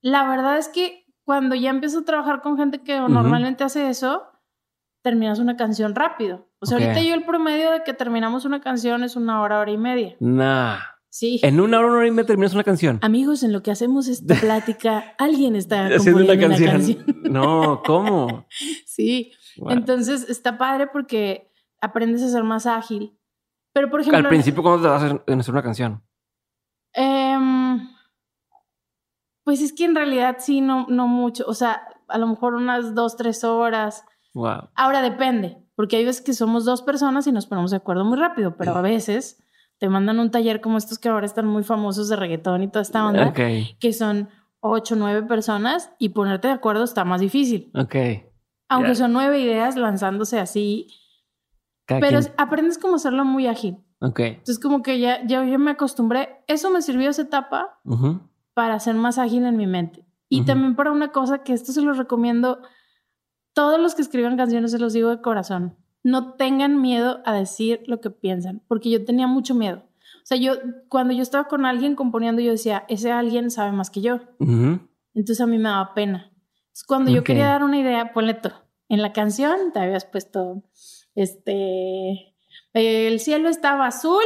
[0.01, 4.25] La verdad es que cuando ya empiezas a trabajar con gente que normalmente hace eso,
[5.03, 6.50] terminas una canción rápido.
[6.61, 9.71] O sea, ahorita yo el promedio de que terminamos una canción es una hora, hora
[9.71, 10.17] y media.
[10.21, 10.79] Nah.
[11.09, 11.41] Sí.
[11.43, 12.99] En una hora, una hora y media terminas una canción.
[13.03, 17.05] Amigos, en lo que hacemos esta plática, alguien está haciendo una canción.
[17.25, 18.47] no, ¿cómo?
[18.87, 19.33] sí.
[19.69, 23.19] Entonces está padre porque aprendes a ser más ágil.
[23.73, 24.19] Pero por ejemplo.
[24.19, 26.03] Al principio, ¿cómo te vas a hacer una canción?
[26.93, 27.89] Em,
[29.45, 31.45] pues es que en realidad sí, no, no mucho.
[31.47, 34.05] O sea, a lo mejor unas dos, tres horas.
[34.35, 34.69] Wow.
[34.75, 38.19] Ahora depende, porque hay veces que somos dos personas y nos ponemos de acuerdo muy
[38.19, 39.43] rápido, pero a veces
[39.79, 42.83] te mandan un taller como estos que ahora están muy famosos de reggaetón y toda
[42.83, 44.29] esta onda, que son
[44.61, 47.71] ocho, nueve personas y ponerte de acuerdo está más difícil.
[47.75, 47.95] Ok.
[48.69, 50.87] Aunque son nueve ideas lanzándose así.
[51.87, 53.79] pero aprendes como hacerlo muy ágil.
[54.03, 54.21] Ok.
[54.21, 56.45] Entonces como que ya, ya yo me acostumbré.
[56.47, 57.81] Eso me sirvió esa etapa
[58.53, 60.05] para ser más ágil en mi mente.
[60.29, 62.61] Y también para una cosa que esto se lo recomiendo.
[63.53, 67.83] Todos los que escriban canciones se los digo de corazón no tengan miedo a decir
[67.87, 69.83] lo que piensan, porque yo tenía mucho miedo.
[70.23, 70.55] O sea, yo,
[70.89, 74.21] cuando yo estaba con alguien componiendo, yo decía, ese alguien sabe más que yo.
[74.39, 76.33] Entonces a mí me daba pena.
[76.87, 78.55] cuando yo quería dar una idea, ponle todo.
[78.89, 80.63] En la canción te habías puesto,
[81.15, 82.35] este,
[82.73, 84.25] el cielo estaba azul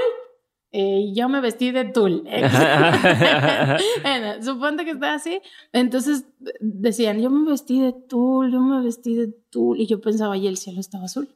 [0.76, 2.24] eh, y yo me vestí de tul.
[4.02, 5.40] bueno, suponte que está así.
[5.72, 6.26] Entonces
[6.58, 9.80] decían, yo me vestí de tul, yo me vestí de tul.
[9.80, 11.28] Y yo pensaba, y el cielo estaba azul.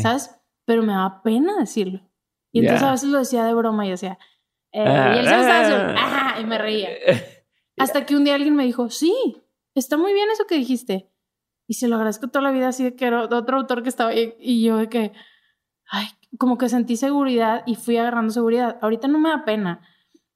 [0.00, 0.34] ¿Sabes?
[0.64, 2.00] Pero me daba pena decirlo.
[2.50, 4.18] Y entonces a veces lo decía de broma y decía,
[4.72, 4.82] eh,
[5.14, 5.94] y el cielo estaba azul.
[5.96, 6.88] Ah, y me reía.
[7.78, 9.14] Hasta que un día alguien me dijo, sí,
[9.76, 11.08] está muy bien eso que dijiste.
[11.68, 14.10] Y se lo agradezco toda la vida, así de que era otro autor que estaba
[14.10, 14.34] ahí.
[14.40, 15.12] Y yo de que,
[15.88, 18.78] ay, como que sentí seguridad y fui agarrando seguridad.
[18.80, 19.82] Ahorita no me da pena.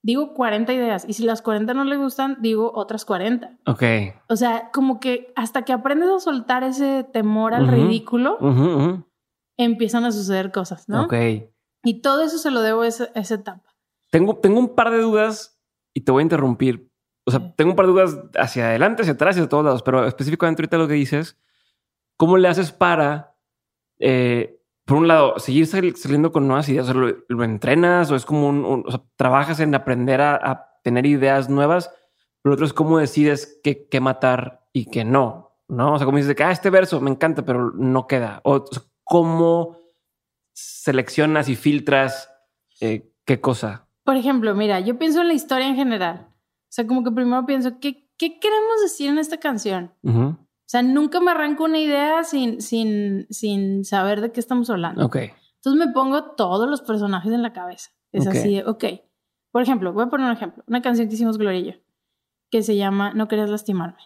[0.03, 3.59] Digo 40 ideas y si las 40 no le gustan, digo otras 40.
[3.67, 3.83] Ok.
[4.29, 8.39] O sea, como que hasta que aprendes a soltar ese temor al ridículo,
[9.57, 11.05] empiezan a suceder cosas, ¿no?
[11.05, 11.15] Ok.
[11.85, 13.75] Y todo eso se lo debo a esa, etapa.
[14.11, 15.59] Tengo, tengo un par de dudas
[15.95, 16.91] y te voy a interrumpir.
[17.27, 20.07] O sea, tengo un par de dudas hacia adelante, hacia atrás, hacia todos lados, pero
[20.07, 21.39] específicamente ahorita lo que dices,
[22.19, 23.37] ¿cómo le haces para
[23.99, 28.85] eh, por un lado, seguir saliendo con nuevas ideas, lo, entrenas o es como un,
[28.87, 31.91] o sea, trabajas en aprender a, tener ideas nuevas,
[32.43, 35.95] pero otro es cómo decides qué, qué matar y qué no, ¿no?
[35.95, 38.43] O sea, como dices que, ah, este verso me encanta, pero no queda.
[38.45, 38.67] O,
[39.03, 39.79] cómo
[40.53, 42.31] seleccionas y filtras
[42.81, 43.89] eh, qué cosa.
[44.05, 46.29] Por ejemplo, mira, yo pienso en la historia en general.
[46.29, 49.95] O sea, como que primero pienso, ¿qué, qué queremos decir en esta canción?
[50.65, 55.05] O sea, nunca me arranco una idea sin, sin, sin saber de qué estamos hablando.
[55.05, 55.17] Ok.
[55.17, 57.91] Entonces me pongo todos los personajes en la cabeza.
[58.13, 58.85] Es así, ok.
[59.51, 60.65] Por ejemplo, voy a poner un ejemplo.
[60.67, 61.79] Una canción que hicimos Gloria
[62.51, 63.99] que se llama No querías lastimarme.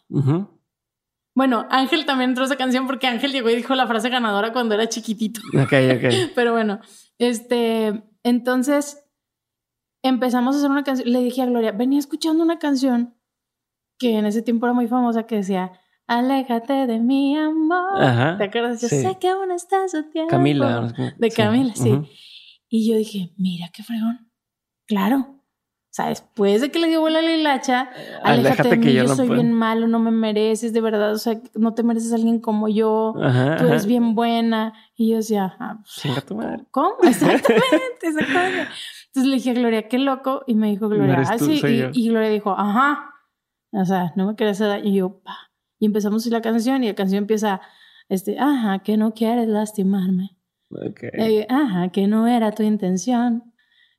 [1.35, 4.75] Bueno, Ángel también entró esa canción porque Ángel llegó y dijo la frase ganadora cuando
[4.75, 5.41] era chiquitito.
[5.49, 6.31] Ok, ok.
[6.35, 6.81] Pero bueno,
[7.19, 9.05] este, entonces
[10.03, 11.13] empezamos a hacer una canción.
[11.13, 13.15] Le dije a Gloria, venía escuchando una canción
[13.99, 15.73] que en ese tiempo era muy famosa que decía
[16.09, 18.39] Aléjate de mi amor.
[18.39, 18.81] ¿Te acuerdas?
[18.81, 20.31] Yo sé que aún estás a tiempo.
[20.31, 20.91] Camila.
[21.19, 22.01] De Camila, sí.
[22.71, 24.31] Y yo dije, mira qué fregón.
[24.87, 25.19] Claro.
[25.19, 27.91] O sea, después de que le dio bola a la hilacha,
[28.23, 31.75] aléjate, de mí, yo, soy bien malo, no me mereces, de verdad, o sea, no
[31.75, 33.15] te mereces a alguien como yo,
[33.59, 34.73] tú eres bien buena.
[34.97, 36.65] Y yo decía, ah, pues, tu madre.
[36.71, 36.95] ¿Cómo?
[37.03, 38.69] Exactamente, exactamente.
[39.09, 42.09] Entonces le dije a Gloria, qué loco, y me dijo Gloria, ah, sí, y, y,
[42.09, 43.15] Gloria dijo, ajá,
[43.73, 45.48] o sea, no me querías dar, y yo, pa,
[45.79, 47.61] y empezamos la canción y la canción empieza,
[48.09, 50.37] este, ajá, que no quieres lastimarme.
[50.71, 51.11] Okay.
[51.13, 53.55] Eh, ajá, que no era tu intención.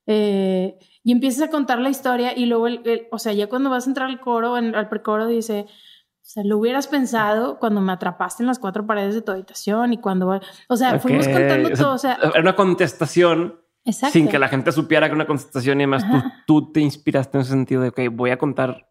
[0.06, 3.86] Eh, y empiezas a contar la historia y luego, el, o sea, ya cuando vas
[3.86, 8.44] a entrar al coro, al precoro dice, o sea, lo hubieras pensado cuando me atrapaste
[8.44, 11.98] en las cuatro paredes de tu habitación y cuando, o sea, fuimos contando todo, o
[11.98, 16.22] sea, era una contestación sin que la gente supiera que una contestación y además tú,
[16.46, 18.89] tú, te inspiraste en ese sentido de, ok, voy a contar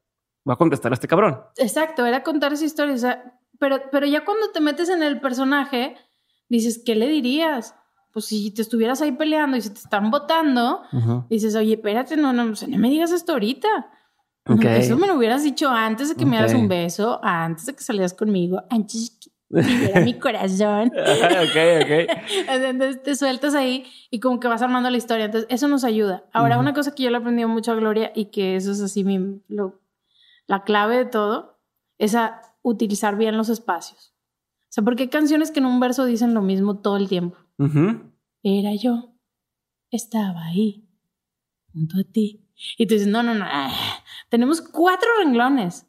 [0.48, 1.40] va a contestar a este cabrón.
[1.56, 2.94] Exacto, era contar esa historia.
[2.94, 5.96] O sea, pero, pero ya cuando te metes en el personaje,
[6.48, 7.74] dices, ¿qué le dirías?
[8.12, 10.82] Pues si te estuvieras ahí peleando y se te están votando,
[11.28, 13.68] dices, oye, espérate, no, no, no me digas esto ahorita.
[14.64, 17.82] eso me lo hubieras dicho antes de que me dieras un beso, antes de que
[17.82, 20.88] salieras conmigo, antes de que viera mi corazón.
[20.88, 22.18] ok, ok.
[22.48, 25.26] Entonces te sueltas ahí y como que vas armando la historia.
[25.26, 26.24] Entonces, eso nos ayuda.
[26.32, 28.80] Ahora, una cosa que yo le he aprendido mucho a Gloria y que eso es
[28.80, 29.80] así mi, lo,
[30.48, 31.60] la clave de todo
[31.98, 34.14] es a utilizar bien los espacios.
[34.64, 37.38] O sea, porque hay canciones que en un verso dicen lo mismo todo el tiempo.
[38.42, 39.14] Era yo,
[39.90, 40.88] estaba ahí,
[41.72, 42.44] junto a ti.
[42.76, 43.70] Y tú dices, no, no, no, ah,
[44.28, 45.86] tenemos cuatro renglones.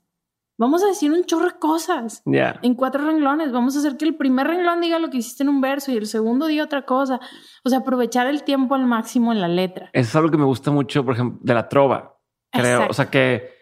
[0.57, 3.53] Vamos a decir un chorro de cosas en cuatro renglones.
[3.53, 5.95] Vamos a hacer que el primer renglón diga lo que hiciste en un verso y
[5.95, 7.21] el segundo diga otra cosa.
[7.63, 9.89] O sea, aprovechar el tiempo al máximo en la letra.
[9.93, 12.19] Eso es algo que me gusta mucho, por ejemplo, de la trova.
[12.51, 12.87] Creo.
[12.89, 13.58] O sea, que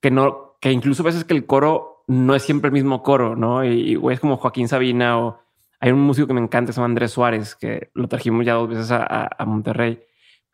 [0.00, 3.36] que no, que incluso a veces que el coro no es siempre el mismo coro,
[3.36, 3.64] ¿no?
[3.64, 5.38] Y, es como Joaquín Sabina o
[5.80, 8.68] hay un músico que me encanta, se llama Andrés Suárez, que lo trajimos ya dos
[8.68, 10.00] veces a, Monterrey.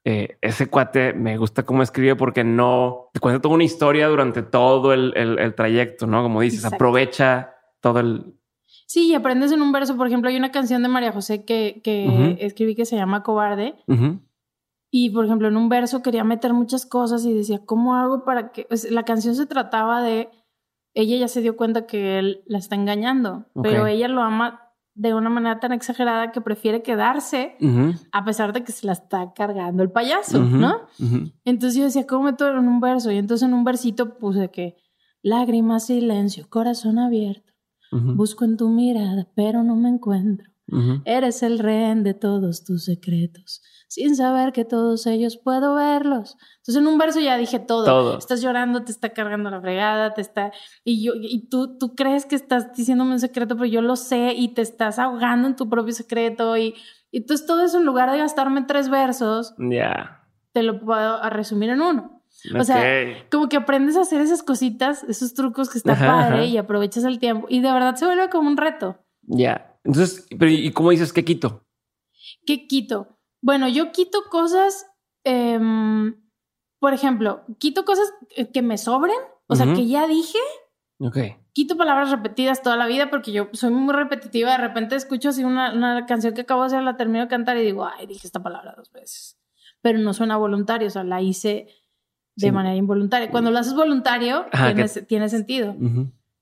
[0.07, 4.43] Eh, ese cuate me gusta cómo escribe porque no te cuenta toda una historia durante
[4.43, 6.23] todo el, el, trayecto, ¿no?
[6.23, 8.35] Como dices, aprovecha todo el.
[8.87, 9.97] Sí, y aprendes en un verso.
[9.97, 13.77] Por ejemplo, hay una canción de María José que, que escribí que se llama Cobarde.
[14.97, 18.53] Y por ejemplo, en un verso quería meter muchas cosas y decía, ¿cómo hago para
[18.53, 18.69] que...
[18.93, 20.29] la canción se trataba de...
[20.93, 24.61] Ella ya se dio cuenta que él la está engañando, pero ella lo ama
[24.95, 27.57] de una manera tan exagerada que prefiere quedarse
[28.13, 30.83] a pesar de que se la está cargando el payaso, ¿no?
[31.45, 33.11] Entonces yo decía, ¿cómo meto en un verso?
[33.11, 34.77] Y entonces en un versito puse que
[35.23, 37.53] lágrimas, silencio, corazón abierto.
[37.91, 40.49] Busco en tu mirada, pero no me encuentro.
[41.05, 43.61] Eres el rehén de todos tus secretos,
[43.95, 46.37] sin saber que todos ellos puedo verlos.
[46.57, 48.19] Entonces en un verso ya dije todo.
[48.19, 50.51] Estás llorando, te está cargando la fregada, te está...
[50.83, 54.35] Y, yo, y tú, tú crees que estás diciéndome un secreto, pero yo lo sé
[54.37, 56.57] y te estás ahogando en tu propio secreto.
[56.57, 56.75] Y,
[57.13, 61.71] y entonces todo eso en lugar de gastarme tres versos, ya te lo puedo resumir
[61.71, 62.23] en uno.
[62.59, 62.83] O sea,
[63.31, 67.21] como que aprendes a hacer esas cositas, esos trucos que está padre y aprovechas el
[67.21, 68.99] tiempo y de verdad se vuelve como un reto.
[69.23, 69.79] Ya.
[69.85, 71.65] Entonces, pero ¿y cómo dices que quito?
[72.45, 73.14] ¿Qué quito?
[73.45, 74.87] Bueno, yo quito cosas,
[75.23, 76.17] em,
[76.81, 78.11] por ejemplo, quito cosas
[78.55, 80.39] que me sobren, o sea, que ya dije.
[80.99, 81.19] Ok.
[81.53, 84.53] Quito palabras repetidas toda la vida porque yo soy muy repetitiva.
[84.53, 87.59] De repente escucho así una, una canción que acabo de hacer, la termino de cantar
[87.59, 89.39] y digo, ay, dije esta palabra dos veces.
[89.83, 91.69] Pero no suena voluntario, o sea, la hice
[92.37, 93.31] de manera involuntaria.
[93.31, 94.47] Cuando lo haces voluntario,
[95.07, 95.77] tiene, sentido.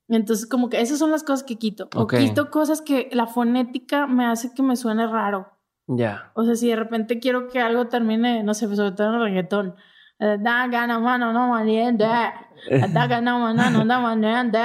[0.06, 1.88] Entonces, como que esas son las cosas que quito.
[1.96, 5.51] O quito cosas que la fonética me hace que me suene raro.
[5.86, 6.30] Ya.
[6.34, 9.20] O sea, si de repente quiero que algo termine, no sé, sobre todo en el
[9.22, 9.74] reggaetón.
[10.38, 12.04] Da gana mano, no valiente.
[12.92, 14.58] Da gana mano, no valiente.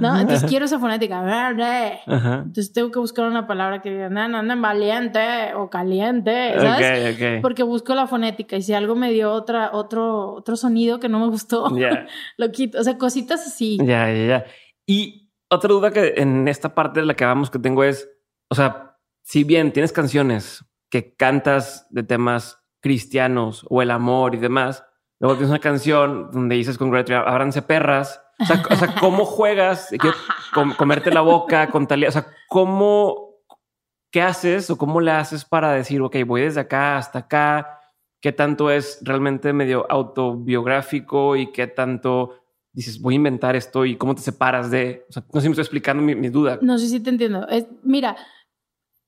[0.00, 0.18] ¿No?
[0.18, 1.22] Entonces quiero esa fonética.
[1.22, 2.00] Verde.
[2.04, 6.54] Entonces tengo que buscar una palabra que diga, no, no, valiente o caliente.
[6.58, 7.40] ¿Sabes?
[7.40, 11.20] Porque busco la fonética y si algo me dio otra, otro, otro sonido que no
[11.20, 11.68] me gustó,
[12.36, 12.80] lo quito.
[12.80, 13.78] O sea, cositas así.
[13.78, 14.44] Ya, ya, ya.
[14.84, 18.10] Y otra duda que en esta parte de la que vamos que tengo es,
[18.50, 18.87] o sea,
[19.28, 24.84] si bien tienes canciones que cantas de temas cristianos o el amor y demás,
[25.20, 28.22] luego tienes una canción donde dices con Great abranse perras.
[28.40, 29.90] O sea, o sea, ¿cómo juegas?
[30.78, 32.04] comerte la boca con tal...
[32.04, 33.42] O sea, ¿cómo...
[34.10, 37.80] ¿Qué haces o cómo le haces para decir, ok, voy desde acá hasta acá?
[38.22, 42.40] ¿Qué tanto es realmente medio autobiográfico y qué tanto
[42.72, 45.04] dices, voy a inventar esto y cómo te separas de...
[45.10, 46.58] O sea, no sé si me estoy explicando mi, duda.
[46.62, 47.46] No sé si te entiendo.
[47.82, 48.16] mira,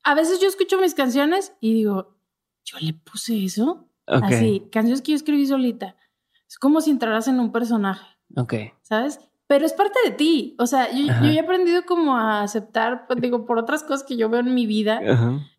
[0.02, 2.16] a veces yo escucho mis canciones y digo,
[2.64, 3.86] yo le puse eso.
[4.06, 5.96] Así, canciones que yo escribí solita.
[6.48, 8.06] Es como si entraras en un personaje.
[8.36, 8.54] Ok.
[8.82, 9.20] ¿Sabes?
[9.46, 10.54] Pero es parte de ti.
[10.58, 14.16] O sea, yo, yo, he aprendido como a aceptar, pues, digo, por otras cosas que
[14.16, 15.00] yo veo en mi vida,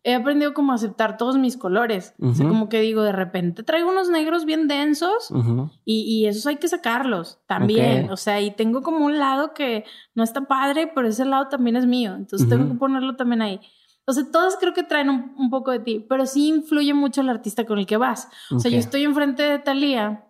[0.02, 2.14] he aprendido como a aceptar todos mis colores.
[2.18, 5.30] O sea, como que digo, de repente traigo unos negros bien densos
[5.84, 8.10] y, y, esos hay que sacarlos también.
[8.10, 11.76] O sea, y tengo como un lado que no está padre, pero ese lado también
[11.76, 12.14] es mío.
[12.14, 13.60] Entonces tengo que ponerlo también ahí.
[14.06, 17.28] O sea, todos creo que traen un, poco de ti, pero sí influye mucho el
[17.28, 18.28] artista con el que vas.
[18.50, 20.28] O sea, yo estoy enfrente de Talía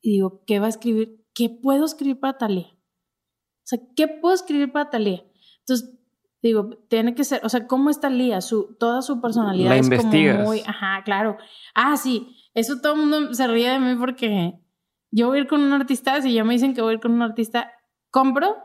[0.00, 1.26] y digo, ¿qué va a escribir?
[1.34, 2.68] ¿Qué puedo escribir para Talía?
[2.68, 5.22] O sea, ¿qué puedo escribir para Talía?
[5.58, 5.94] Entonces,
[6.42, 8.40] digo, tiene que ser, o sea, ¿cómo es Talía?
[8.40, 11.36] Su, toda su personalidad es como muy, ajá, claro.
[11.74, 14.58] Ah, sí, eso todo el mundo se ríe de mí porque
[15.10, 17.00] yo voy a ir con un artista, si ya me dicen que voy a ir
[17.00, 17.72] con un artista,
[18.10, 18.56] compro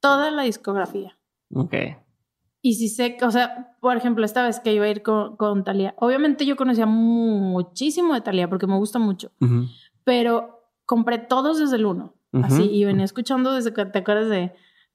[0.00, 1.18] toda la discografía.
[1.52, 1.74] Ok.
[2.68, 5.64] Y si sé, o sea, por ejemplo, esta vez que iba a ir con, con
[5.64, 9.32] Talía, obviamente yo conocía muchísimo de Talía porque me gusta mucho,
[10.04, 14.52] pero compré todos desde el uno, así, y venía escuchando desde que te acuerdas de,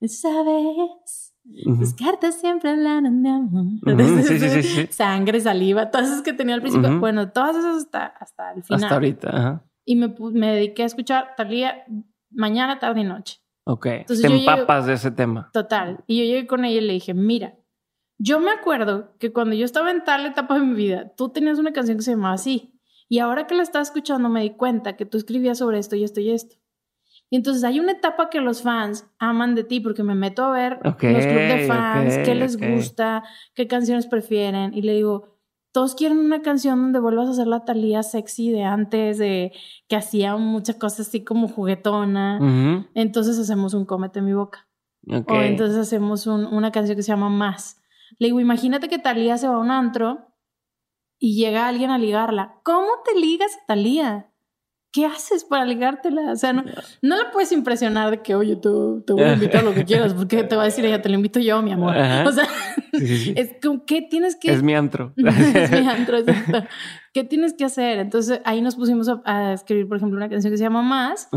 [0.07, 1.33] ¿sabes?
[1.43, 3.65] Las cartas siempre hablan de amor.
[4.23, 6.99] sí, sí, sí, Sangre, saliva, todas esas que tenía al principio.
[6.99, 8.83] Bueno, todas esas hasta, hasta el final.
[8.83, 9.29] Hasta ahorita.
[9.35, 9.63] Ajá.
[9.83, 11.85] Y me, me dediqué a escuchar Talía
[12.29, 13.39] mañana, tarde y noche.
[13.65, 13.85] Ok.
[13.87, 15.49] Entonces Te empapas de ese tema.
[15.53, 16.03] Total.
[16.05, 17.55] Y yo llegué con ella y le dije, mira,
[18.23, 21.59] yo me acuerdo que cuando yo estaba en tal etapa de mi vida, tú tenías
[21.59, 22.73] una canción que se llamaba así.
[23.09, 26.05] Y ahora que la estaba escuchando me di cuenta que tú escribías sobre esto y
[26.05, 26.55] esto y esto.
[27.29, 30.51] Y entonces hay una etapa que los fans aman de ti porque me meto a
[30.51, 33.23] ver los clubes de fans, qué les gusta,
[33.55, 34.73] qué canciones prefieren.
[34.73, 35.37] Y le digo,
[35.73, 39.51] todos quieren una canción donde vuelvas a hacer la Talía sexy de antes, de
[39.89, 42.85] que hacía muchas cosas así como juguetona.
[42.93, 44.69] Entonces hacemos un cómete en mi boca.
[45.27, 47.82] O entonces hacemos una canción que se llama Más.
[48.19, 50.33] Le digo, imagínate que Talía se va a un antro
[51.19, 52.59] y llega alguien a ligarla.
[52.63, 54.32] ¿Cómo te ligas a Talía?
[54.93, 56.31] ¿Qué haces para ligártela?
[56.31, 56.63] O sea, no,
[57.01, 60.13] no la puedes impresionar de que, oye, tú te voy a invitar lo que quieras,
[60.17, 61.95] porque te va a decir ella, te lo invito yo, mi amor.
[62.25, 62.47] O sea,
[62.93, 64.51] es como, ¿qué tienes que...?
[64.51, 65.11] Es mi antro.
[65.17, 66.63] es mi antro, exacto.
[67.11, 67.99] ¿Qué tienes que hacer?
[67.99, 71.27] Entonces ahí nos pusimos a, escribir, por ejemplo, una canción que se llama Más,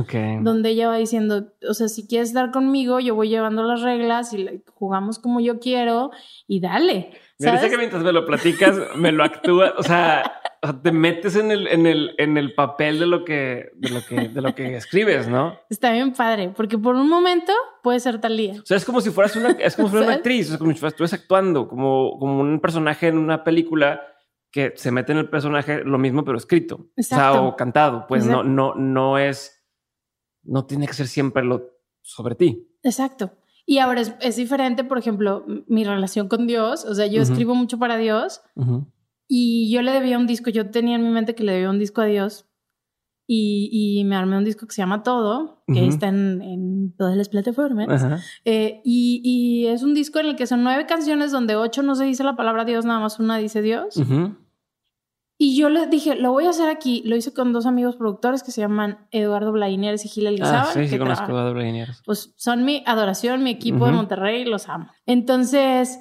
[0.42, 4.32] donde ella va diciendo, o sea, si quieres estar conmigo, yo voy llevando las reglas
[4.34, 6.10] y jugamos como yo quiero
[6.46, 7.10] y dale.
[7.38, 10.40] Me dice que mientras me lo platicas, me lo actúa, o sea,
[10.72, 14.28] te metes en el, en el, en el papel de lo que, de lo que,
[14.28, 15.58] de lo que escribes, ¿no?
[15.68, 17.52] Está bien padre, porque por un momento
[17.82, 18.54] puede ser tal día.
[18.62, 20.72] O sea, es como si fueras una, es como si fueras una actriz, es como
[20.72, 24.02] si estuvieras actuando, como, como un personaje en una película
[24.50, 26.86] que se mete en el personaje lo mismo, pero escrito.
[26.96, 28.06] O sea, o cantado.
[28.06, 29.62] Pues no, no, no es,
[30.42, 32.66] no tiene que ser siempre lo sobre ti.
[32.82, 33.32] Exacto.
[33.66, 36.84] Y ahora es, diferente, por ejemplo, mi relación con Dios.
[36.84, 38.40] O sea, yo escribo mucho para Dios
[39.28, 40.50] y yo le debía un disco.
[40.50, 42.46] Yo tenía en mi mente que le debía un disco a Dios
[43.28, 48.06] y, me armé un disco que se llama Todo, que está en, todas las plataformas.
[48.44, 52.04] Eh, y, es un disco en el que son nueve canciones donde ocho no se
[52.04, 54.00] dice la palabra Dios, nada más una dice Dios.
[55.38, 57.02] Y yo le dije, lo voy a hacer aquí.
[57.04, 60.68] Lo hice con dos amigos productores que se llaman Eduardo Blaineres y Gil Elizabeth.
[60.68, 61.92] Ah, sí, sí, conozco a Eduardo.
[62.06, 64.88] Pues son mi adoración, mi equipo de Monterrey, los amo.
[65.04, 66.00] Entonces,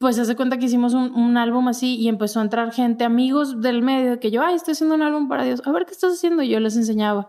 [0.00, 3.82] pues hace cuenta que hicimos un, álbum así y empezó a entrar gente, amigos del
[3.82, 5.60] medio, que yo, ay, estoy haciendo un álbum para Dios.
[5.66, 6.42] A ver, ¿qué estás haciendo?
[6.42, 7.28] Y yo les enseñaba.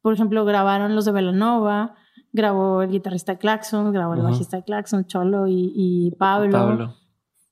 [0.00, 1.96] Por ejemplo, grabaron los de Velanova,
[2.32, 6.50] grabó el guitarrista Claxon, grabó el bajista Claxon, Cholo y, Pablo.
[6.50, 6.94] Pablo.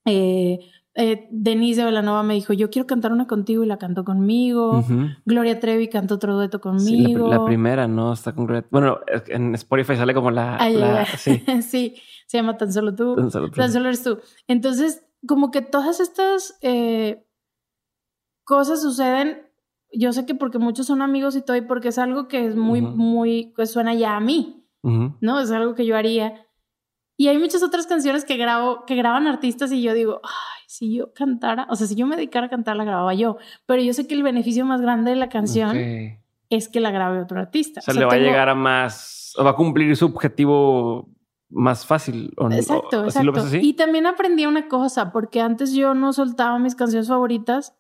[0.06, 0.60] Eh,
[0.94, 4.82] eh, Denise de Velanova me dijo, yo quiero cantar una contigo y la cantó conmigo.
[5.26, 7.28] Gloria Trevi cantó otro dueto conmigo.
[7.28, 8.14] la, primera, ¿no?
[8.14, 8.64] Está con.
[8.70, 11.06] Bueno, en Spotify sale como la...
[11.18, 11.44] sí.
[11.60, 11.96] sí,
[12.26, 13.16] se llama Tan Solo Tú.
[13.16, 13.56] Tan Solo, tú.
[13.56, 14.18] Tan solo eres tú.
[14.46, 17.26] Entonces, como que todas estas eh,
[18.44, 19.42] cosas suceden,
[19.92, 22.56] yo sé que porque muchos son amigos y todo, y porque es algo que es
[22.56, 25.40] muy, muy, que suena ya a mí, ¿no?
[25.40, 26.46] Es algo que yo haría.
[27.16, 30.94] Y hay muchas otras canciones que grabo, que graban artistas y yo digo, ay, si
[30.94, 33.38] yo cantara, o sea, si yo me dedicara a cantar, la grababa yo.
[33.64, 35.76] Pero yo sé que el beneficio más grande de la canción
[36.50, 37.80] es que la grabe otro artista.
[37.80, 41.08] O sea, le va a llegar a más, o va a cumplir su objetivo
[41.48, 42.32] más fácil.
[42.36, 43.56] ¿o exacto, exacto.
[43.60, 47.74] Y también aprendí una cosa, porque antes yo no soltaba mis canciones favoritas.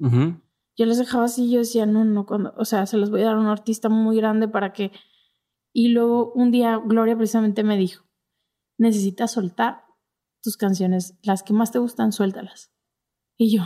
[0.78, 3.26] Yo les dejaba así, yo decía, no, no, cuando, o sea, se los voy a
[3.26, 4.92] dar a un artista muy grande para que...
[5.72, 8.04] Y luego un día Gloria precisamente me dijo,
[8.78, 9.84] necesitas soltar
[10.42, 12.72] tus canciones, las que más te gustan, suéltalas.
[13.38, 13.64] Y yo,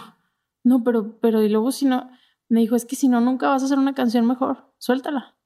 [0.64, 2.10] no, pero, pero, y luego si no,
[2.48, 5.36] me dijo, es que si no, nunca vas a hacer una canción mejor, suéltala.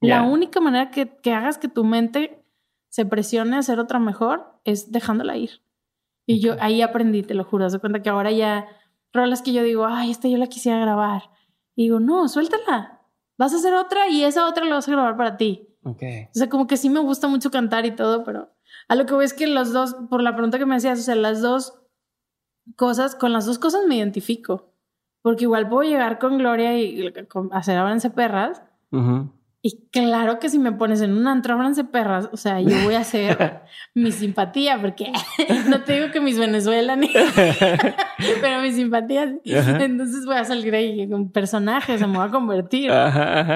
[0.00, 2.45] La única manera que, que, hagas que tu mente
[2.96, 5.60] se presione a hacer otra mejor es dejándola ir.
[6.24, 8.68] Y yo ahí aprendí, te lo juro, se cuenta que ahora ya
[9.12, 11.24] rolas que yo digo, ay, esta yo la quisiera grabar.
[11.74, 13.02] Y digo, no, suéltala.
[13.36, 15.68] Vas a hacer otra y esa otra la vas a grabar para ti.
[15.82, 16.24] Okay.
[16.24, 18.48] O sea, como que sí me gusta mucho cantar y todo, pero
[18.88, 21.02] a lo que voy es que los dos, por la pregunta que me hacías, o
[21.02, 21.82] sea, las dos
[22.76, 24.72] cosas, con las dos cosas me identifico.
[25.20, 27.12] Porque igual puedo llegar con Gloria y
[27.52, 28.62] hacer Ábranse Perras.
[29.66, 31.58] Y claro que si me pones en un antro
[31.90, 33.62] Perras, o sea, yo voy a hacer
[33.94, 35.10] mi simpatía, porque
[35.68, 36.96] no te digo que mis Venezuela
[38.40, 39.36] pero mi simpatía.
[39.44, 42.92] Entonces voy a salir ahí con personajes, se me va a convertir.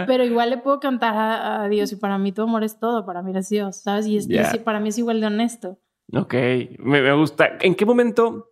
[0.08, 3.22] Pero igual le puedo cantar a, Dios y para mí tu amor es todo, para
[3.22, 4.08] mí es Dios, ¿sabes?
[4.08, 4.18] Y,
[4.64, 5.78] para mí es igual de honesto.
[6.12, 6.34] Ok,
[6.80, 7.56] me, me gusta.
[7.61, 8.48] ¿En qué momento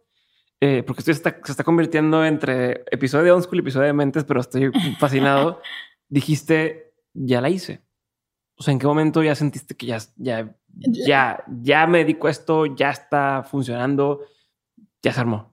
[0.61, 4.23] eh, porque esto se está convirtiendo entre episodio de On School y episodio de Mentes,
[4.23, 5.61] pero estoy fascinado.
[6.09, 6.88] Dijiste,
[7.27, 7.83] ya la hice.
[8.57, 10.57] O sea, ¿en qué momento ya sentiste que ya, ya,
[11.07, 14.21] ya, ya me dedico a esto, ya está funcionando,
[15.03, 15.53] ya se armó?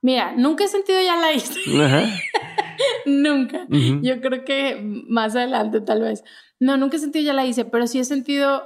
[0.00, 1.60] Mira, nunca he sentido ya la hice.
[3.06, 3.66] nunca.
[3.68, 6.24] Yo creo que más adelante tal vez.
[6.60, 8.62] No, nunca he sentido ya la hice, pero sí he sentido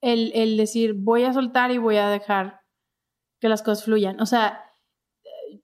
[0.00, 2.60] el, el decir voy a soltar y voy a dejar
[3.40, 4.20] que las cosas fluyan.
[4.20, 4.64] O sea,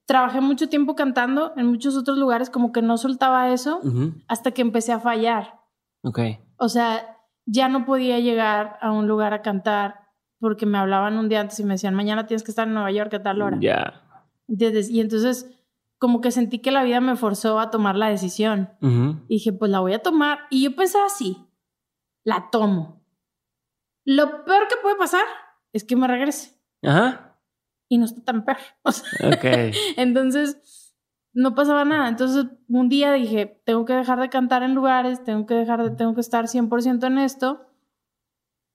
[0.07, 3.81] trabajé mucho tiempo cantando en muchos otros lugares, como que no soltaba eso
[4.29, 5.61] hasta que empecé a fallar.
[6.07, 6.21] Ok.
[6.57, 10.07] O sea, ya no podía llegar a un lugar a cantar
[10.39, 12.93] porque me hablaban un día antes y me decían, mañana tienes que estar en Nueva
[12.93, 13.59] York a tal hora.
[13.61, 14.03] Ya.
[14.49, 15.51] Y entonces,
[15.99, 18.71] como que sentí que la vida me forzó a tomar la decisión.
[18.81, 20.41] Y dije, pues la voy a tomar.
[20.51, 21.37] Y yo pensaba así,
[22.23, 23.03] la tomo.
[24.05, 25.25] Lo peor que puede pasar
[25.73, 26.61] es que me regrese.
[26.85, 27.27] Ajá
[27.89, 28.59] y no está tan peor.
[29.97, 30.59] entonces,
[31.37, 32.09] no pasaba nada.
[32.09, 35.91] Entonces, un día dije, tengo que dejar de cantar en lugares, tengo que dejar de,
[35.91, 37.67] tengo que estar 100% en esto.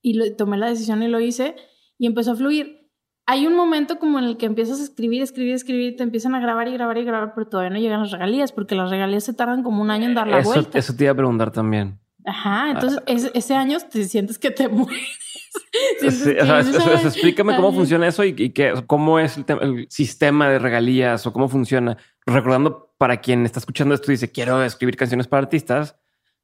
[0.02, 1.56] Y lo, tomé la decisión y lo hice
[1.98, 2.88] y empezó a fluir.
[3.26, 6.40] Hay un momento como en el que empiezas a escribir, escribir, escribir, te empiezan a
[6.40, 9.34] grabar y grabar y grabar, pero todavía no llegan las regalías, porque las regalías se
[9.34, 10.78] tardan como un año en dar la vuelta.
[10.78, 12.01] Eso te iba a preguntar también.
[12.26, 13.32] Ajá, entonces ah.
[13.34, 15.02] ese año te sientes que te mueres.
[17.04, 18.54] explícame cómo funciona eso y,
[18.88, 21.98] cómo es el, sistema de regalías o cómo funciona.
[22.26, 25.96] Recordando para quien está escuchando esto y dice quiero escribir canciones para artistas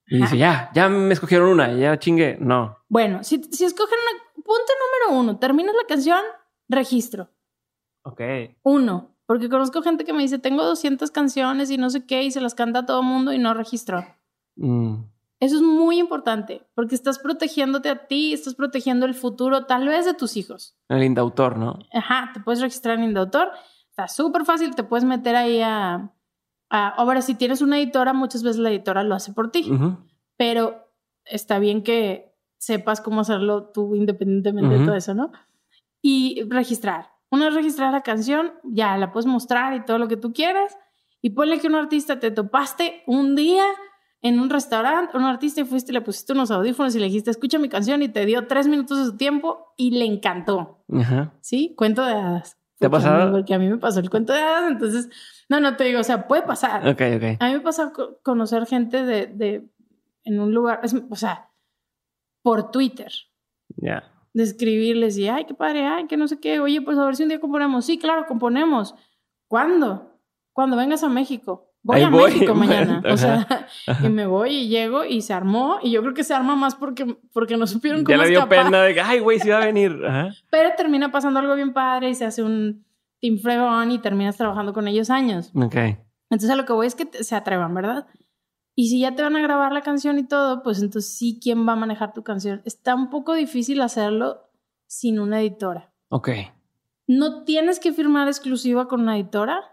[0.07, 2.37] y dice ya, ya me escogieron una, ya chingue.
[2.39, 2.77] No.
[2.87, 4.73] Bueno, si, si escogen una, punto
[5.05, 6.21] número uno, terminas la canción,
[6.69, 7.29] registro.
[8.03, 8.21] Ok.
[8.63, 12.31] Uno, porque conozco gente que me dice tengo 200 canciones y no sé qué y
[12.31, 14.05] se las canta a todo mundo y no registro.
[14.55, 15.03] Mm.
[15.39, 20.05] Eso es muy importante porque estás protegiéndote a ti, estás protegiendo el futuro tal vez
[20.05, 20.75] de tus hijos.
[20.89, 21.79] El indautor, ¿no?
[21.93, 23.51] Ajá, te puedes registrar en indautor.
[23.89, 26.13] Está súper fácil, te puedes meter ahí a,
[26.69, 29.71] Ahora, si tienes una editora, muchas veces la editora lo hace por ti.
[30.35, 30.91] Pero
[31.23, 35.31] está bien que sepas cómo hacerlo tú independientemente de todo eso, ¿no?
[36.01, 37.11] y registrar.
[37.29, 40.77] Una vez registrada la canción, ya la puedes mostrar y todo lo que tú quieras.
[41.21, 43.65] Y ponle que un artista te topaste un día
[44.21, 47.29] en un restaurante, un artista y fuiste y le pusiste unos audífonos y le dijiste,
[47.29, 50.83] escucha mi canción y te dio tres minutos de su tiempo y le encantó.
[50.91, 51.33] Ajá.
[51.41, 51.73] ¿Sí?
[51.77, 52.57] Cuento de hadas.
[52.79, 53.31] ¿Te ha pasado?
[53.31, 55.09] porque a mí me pasó el cuento de hadas, entonces,
[55.49, 56.87] no, no te digo, o sea, puede pasar.
[56.87, 57.37] Ok, ok.
[57.39, 57.91] A mí me pasa
[58.23, 59.67] conocer gente de, de,
[60.23, 61.49] en un lugar, o sea,
[62.43, 63.11] por Twitter.
[63.77, 64.03] Ya.
[64.33, 67.15] De escribirles y, ay, qué padre, ay, que no sé qué, oye, pues a ver
[67.15, 67.85] si un día componemos.
[67.85, 68.93] Sí, claro, componemos.
[69.47, 70.19] ¿Cuándo?
[70.53, 73.01] Cuando vengas a México voy a México mañana.
[73.09, 73.67] O sea,
[74.03, 75.79] y me voy y llego y se armó.
[75.81, 78.47] Y yo creo que se arma más porque, porque no supieron cómo Ya le dio
[78.49, 79.97] pena de que, ay, güey, sí va a venir.
[80.51, 82.85] Pero termina pasando algo bien padre y se hace un
[83.19, 85.51] team fregón y terminas trabajando con ellos años.
[85.55, 85.75] Ok.
[86.29, 88.05] Entonces a lo que voy es que se atrevan, ¿verdad?
[88.75, 91.67] Y si ya te van a grabar la canción y todo, pues entonces sí, ¿quién
[91.67, 92.61] va a manejar tu canción?
[92.65, 94.51] Está un poco difícil hacerlo
[94.85, 95.91] sin una editora.
[96.09, 96.29] Ok.
[97.07, 99.63] No tienes que firmar exclusiva con una editora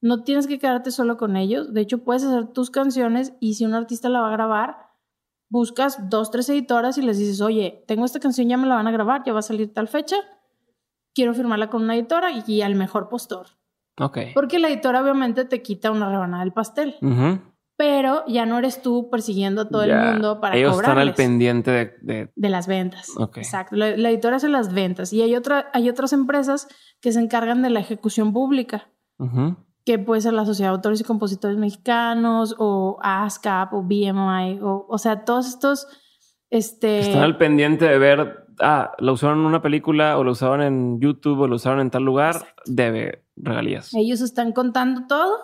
[0.00, 1.72] no tienes que quedarte solo con ellos.
[1.72, 4.88] De hecho, puedes hacer tus canciones y si un artista la va a grabar,
[5.50, 8.86] buscas dos, tres editoras y les dices, oye, tengo esta canción, ya me la van
[8.86, 10.16] a grabar, ya va a salir tal fecha.
[11.14, 13.46] Quiero firmarla con una editora y, al mejor postor.
[13.98, 14.18] Ok.
[14.34, 16.96] Porque la editora obviamente te quita una rebanada del pastel.
[17.76, 21.96] Pero ya no eres tú persiguiendo a todo el mundo para Ellos están al pendiente
[22.02, 22.48] de, de...
[22.48, 23.12] las ventas.
[23.36, 23.76] Exacto.
[23.76, 25.12] La, editora hace las ventas.
[25.12, 26.68] Y hay, otra, hay otras empresas
[27.00, 28.88] que se encargan de la ejecución pública
[29.88, 34.84] que puede ser la Sociedad de Autores y Compositores Mexicanos o ASCAP o BMI o,
[34.86, 35.86] o sea, todos estos...
[36.50, 37.00] Este...
[37.00, 41.00] Están al pendiente de ver, ah, lo usaron en una película o lo usaron en
[41.00, 43.94] YouTube o lo usaron en tal lugar, debe regalías.
[43.94, 45.34] Ellos están contando todo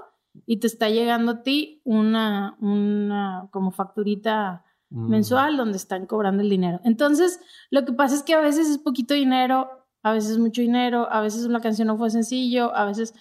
[0.45, 5.09] y te está llegando a ti una, una como facturita mm.
[5.09, 6.83] mensual donde están cobrando el dinero.
[6.85, 7.41] Entonces,
[7.71, 9.71] lo que pasa es que a veces es poquito dinero,
[10.03, 13.15] a veces es mucho dinero, a veces una canción no fue sencillo, a veces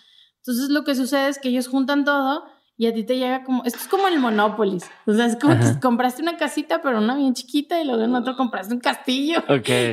[0.46, 2.44] entonces lo que sucede es que ellos juntan todo
[2.76, 4.80] y a ti te llega como, esto es como el Monopoly.
[5.06, 8.14] O sea, es como que compraste una casita, pero una bien chiquita, y luego en
[8.14, 9.42] otro compraste un castillo.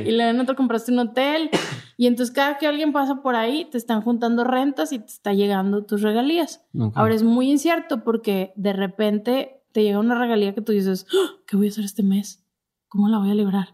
[0.05, 1.49] Y luego en otro compraste un hotel.
[1.95, 5.31] Y entonces cada que alguien pasa por ahí, te están juntando rentas y te está
[5.33, 6.65] llegando tus regalías.
[6.95, 11.37] Ahora es muy incierto porque de repente te llega una regalía que tú dices, ¡Ah!
[11.47, 12.43] ¿qué voy a hacer este mes?
[12.89, 13.69] ¿Cómo la voy a librar?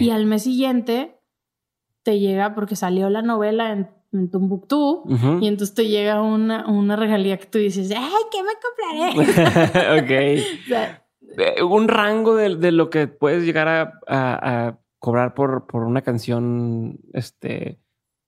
[0.00, 1.20] Y al mes siguiente
[2.02, 5.04] te llega porque salió la novela en en Tumbuctú
[5.40, 10.00] y entonces te llega una, una regalía que tú dices, ¡ay, qué me compraré!
[10.00, 11.00] ok.
[11.36, 17.80] Eh, un rango de, lo que puedes llegar a, cobrar por, por, una canción este,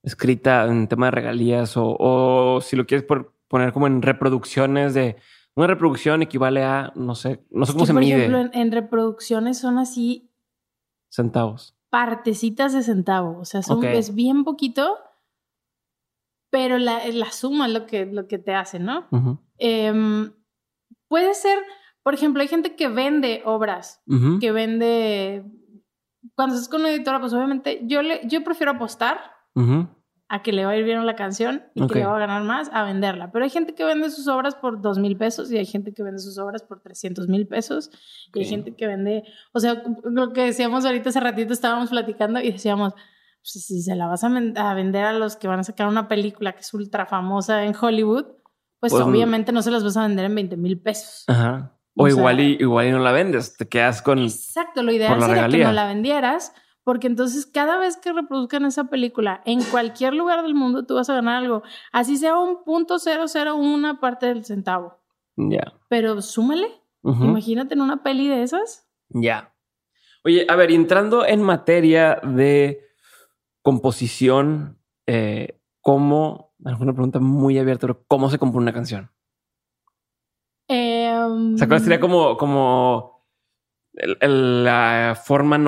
[0.03, 3.07] escrita en tema de regalías o, si lo quieres
[3.49, 5.17] poner como en reproducciones de
[5.55, 8.27] una reproducción equivale a no sé, no sé cómo se mide.
[8.27, 10.31] Por ejemplo, en, reproducciones son así
[11.09, 11.75] centavos.
[11.89, 14.99] Partecitas de centavo, o sea, son, es bien poquito
[16.57, 19.07] pero la, la suma es lo que, lo que te hace, ¿no?
[19.59, 20.33] Em,
[21.07, 21.59] puede ser,
[22.03, 24.03] por ejemplo, hay gente que vende obras,
[24.41, 25.45] que vende...
[26.35, 29.21] Cuando estás con una editora, pues obviamente yo, le, yo prefiero apostar
[30.29, 32.43] a que le va a ir bien la canción y que le va a ganar
[32.43, 33.31] más a venderla.
[33.33, 36.03] Pero hay gente que vende sus obras por dos mil pesos y hay gente que
[36.03, 37.91] vende sus obras por 300 mil pesos.
[38.33, 42.41] Y hay gente que vende, o sea, lo que decíamos ahorita hace ratito estábamos platicando
[42.41, 42.95] y decíamos,
[43.53, 44.29] pues, si se la vas a,
[44.75, 48.25] vender a los que van a sacar una película que es ultra famosa en Hollywood,
[48.81, 51.25] pues, pues obviamente no se las vas a vender en 20 mil pesos.
[51.29, 51.73] Ajá.
[51.95, 54.19] O, igual, y, igual y no la vendes, te quedas con...
[54.19, 58.85] Exacto, lo ideal sería que no la vendieras, porque entonces cada vez que reproduzcan esa
[58.91, 62.99] película en cualquier lugar del mundo tú vas a ganar algo, así sea un punto
[62.99, 64.99] cero cero una parte del centavo.
[65.37, 65.73] Ya.
[65.89, 66.69] Pero súmale,
[67.03, 68.87] imagínate en una peli de esas.
[69.09, 69.55] Ya.
[70.25, 72.86] Oye, a ver, entrando en materia de
[73.67, 76.55] composición, eh, ¿cómo?
[76.65, 79.11] Alguna pregunta muy abierta, pero ¿cómo se compone una canción?
[80.69, 83.27] Eh, o sea, ¿cuál sería como, como
[83.93, 85.59] la forma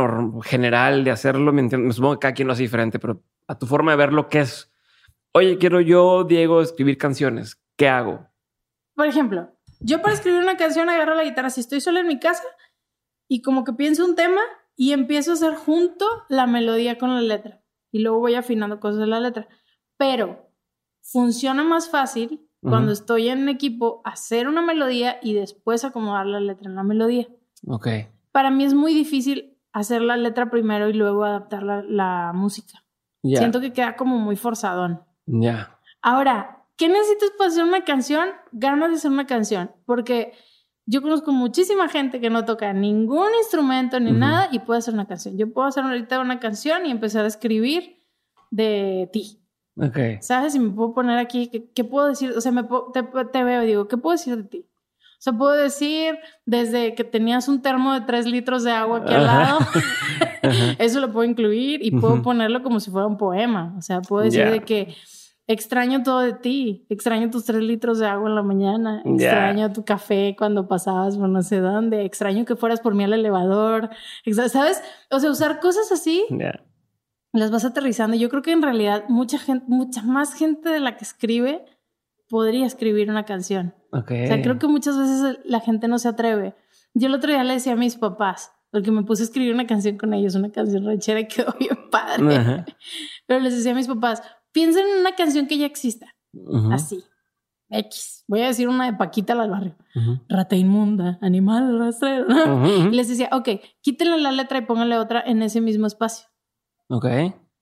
[0.45, 1.53] general de hacerlo?
[1.53, 4.29] Me, supongo que cada quien lo hace diferente, pero a tu forma de ver lo
[4.29, 4.73] que es.
[5.33, 7.61] Oye, quiero yo, Diego, escribir canciones.
[7.75, 8.29] ¿Qué hago?
[8.95, 12.21] Por ejemplo, yo para escribir una canción agarro la guitarra si estoy sola en mi
[12.21, 12.45] casa
[13.27, 14.43] y como que pienso un tema
[14.77, 17.58] y empiezo a hacer junto la melodía con la letra
[17.91, 19.49] y luego voy afinando cosas de la letra.
[19.97, 20.51] Pero
[21.03, 26.69] funciona más fácil cuando estoy en equipo hacer una melodía y después acomodar la letra
[26.69, 27.29] en la melodía.
[27.67, 27.89] Ok.
[28.33, 32.85] Para mí es muy difícil hacer la letra primero y luego adaptar la, música.
[33.23, 35.03] Siento que queda como muy forzadón.
[35.27, 35.79] Ya.
[36.03, 38.29] Ahora, ¿qué necesitas para hacer una canción?
[38.53, 39.71] Ganas de hacer una canción.
[39.85, 40.33] Porque
[40.91, 45.07] yo conozco muchísima gente que no toca ningún instrumento ni nada y puede hacer una
[45.07, 45.37] canción.
[45.37, 48.03] Yo puedo hacer ahorita una canción y empezar a escribir
[48.51, 49.39] de ti.
[50.23, 50.55] ¿Sabes?
[50.55, 52.33] Si me puedo poner aquí, ¿qué, puedo decir?
[52.35, 52.65] O sea, me
[52.95, 54.67] te, te, veo y digo, ¿qué puedo decir de ti?
[54.97, 59.13] O sea, puedo decir desde que tenías un termo de tres litros de agua aquí
[59.13, 59.59] al lado,
[60.79, 63.75] eso lo puedo incluir y puedo ponerlo como si fuera un poema.
[63.77, 64.97] O sea, puedo decir de que
[65.49, 69.85] extraño todo de ti, extraño tus tres litros de agua en la mañana, extraño tu
[69.85, 73.89] café cuando pasabas por no sé dónde, extraño que fueras por mí al elevador,
[74.51, 74.83] ¿sabes?
[75.11, 76.25] O sea, usar cosas así.
[77.33, 78.17] Las vas aterrizando.
[78.17, 81.65] Yo creo que en realidad mucha gente, mucha más gente de la que escribe
[82.29, 83.75] podría escribir una canción.
[83.91, 86.55] O sea, creo que muchas veces la gente no se atreve.
[86.93, 89.67] Yo el otro día le decía a mis papás, porque me puse a escribir una
[89.67, 92.65] canción con ellos, una canción ranchera y quedó bien padre.
[93.27, 94.23] Pero les decía a mis papás,
[94.53, 96.15] piensen en una canción que ya exista.
[96.73, 97.03] Así.
[97.71, 98.25] X.
[98.27, 99.77] Voy a decir una de Paquita al barrio.
[100.29, 102.27] Rata inmunda, animal rastrero.
[102.67, 103.49] Y les decía, ok,
[103.81, 106.29] quítenle la letra y pónganle otra en ese mismo espacio.
[106.89, 107.07] Ok.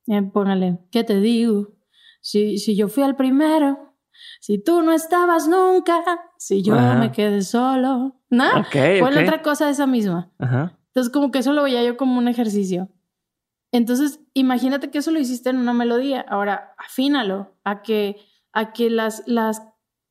[0.07, 1.75] Y póngale, ¿qué te digo?
[2.21, 3.95] Si, si yo fui al primero,
[4.41, 6.03] si tú no estabas nunca,
[6.39, 8.61] si yo me quedé solo, ¿no?
[8.61, 8.77] Ok.
[9.01, 10.33] Fue otra cosa de esa misma.
[10.39, 12.89] Entonces, como que eso lo veía yo como un ejercicio.
[13.77, 16.25] Entonces, imagínate que eso lo hiciste en una melodía.
[16.31, 18.17] Ahora, afínalo a que,
[18.55, 19.61] a que las, las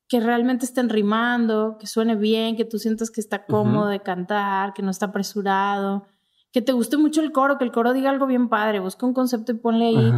[0.07, 4.75] que realmente estén rimando, que suene bien, que tú sientas que está cómodo de cantar,
[4.75, 6.05] que no está apresurado,
[6.51, 9.15] que te guste mucho el coro, que el coro diga algo bien padre, busca un
[9.15, 10.13] concepto y ponle ahí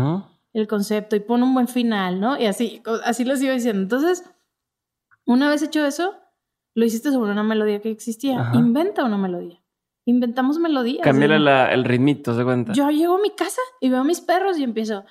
[0.51, 2.37] el concepto y pon un buen final, ¿no?
[2.37, 3.81] Y así, así les iba diciendo.
[3.81, 4.29] Entonces,
[5.25, 6.15] una vez hecho eso,
[6.73, 8.51] lo hiciste sobre una melodía que existía.
[8.53, 9.61] Inventa una melodía
[10.07, 11.03] inventamos melodías.
[11.03, 12.73] Cambiar el ritmito, ¿se cuenta?
[12.73, 15.03] Yo llego a mi casa y veo a mis perros y empiezo.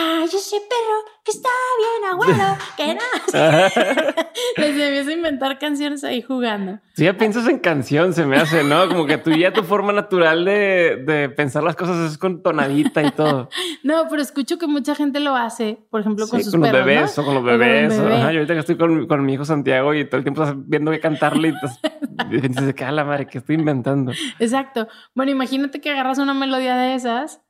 [0.00, 2.56] ¡Ay, ese perro que está bien abuelo!
[2.76, 4.22] ¡Que no!
[4.56, 6.78] Les a inventar canciones ahí jugando.
[6.94, 8.86] Si ya piensas en canción, se me hace, ¿no?
[8.86, 13.02] Como que tú ya tu forma natural de, de pensar las cosas es con tonadita
[13.02, 13.48] y todo.
[13.82, 17.18] no, pero escucho que mucha gente lo hace, por ejemplo, con sus con los bebés
[17.18, 17.98] o con los bebés.
[17.98, 20.92] Ajá, yo ahorita que estoy con, con, mi hijo Santiago y todo el tiempo viendo
[20.92, 21.80] que cantarle y pues,
[22.30, 24.12] dices, ¿qué la madre que estoy inventando?
[24.38, 24.86] Exacto.
[25.14, 27.42] Bueno, imagínate que agarras una melodía de esas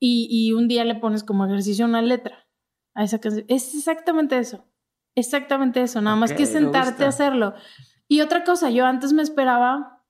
[0.00, 2.46] y, un día le pones como ejercicio una letra
[2.94, 3.44] a esa canción.
[3.48, 4.64] Es exactamente eso.
[5.14, 6.00] Exactamente eso.
[6.00, 7.54] Nada más que sentarte a hacerlo.
[8.06, 10.04] Y otra cosa, yo antes me esperaba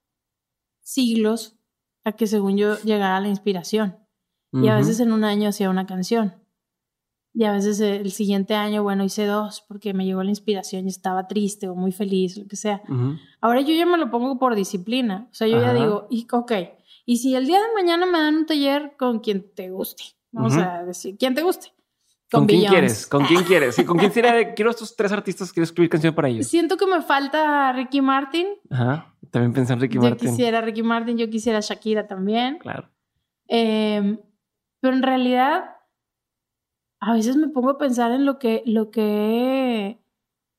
[0.80, 1.58] siglos
[2.04, 3.96] a que según yo llegara la inspiración.
[4.52, 6.34] Y a veces en un año hacía una canción.
[7.34, 10.88] Y a veces el siguiente año, bueno, hice dos porque me llegó la inspiración y
[10.88, 12.82] estaba triste o muy feliz, lo que sea.
[13.40, 15.28] Ahora yo ya me lo pongo por disciplina.
[15.30, 16.52] O sea, yo ya digo, y, ok,
[17.08, 20.54] y si el día de mañana me dan un taller con quien te guste, vamos
[20.58, 21.72] a decir, quien te guste.
[22.30, 23.06] ¿Con, quién quieres?
[23.06, 23.82] ¿Con quién quieres?
[23.86, 24.12] ¿Con quién
[24.54, 25.50] quiero estos tres artistas?
[25.50, 26.46] Quiero escribir canción para ellos.
[26.46, 28.48] Siento que me falta Ricky Martin.
[28.68, 29.14] Ajá.
[29.30, 30.28] También pensé en Ricky Martin.
[30.28, 32.58] Yo quisiera Ricky Martin, yo quisiera Shakira también.
[32.58, 32.90] Claro.
[33.46, 34.20] Em,
[34.80, 35.76] pero en realidad,
[37.00, 39.98] a veces me pongo a pensar en lo que, lo que,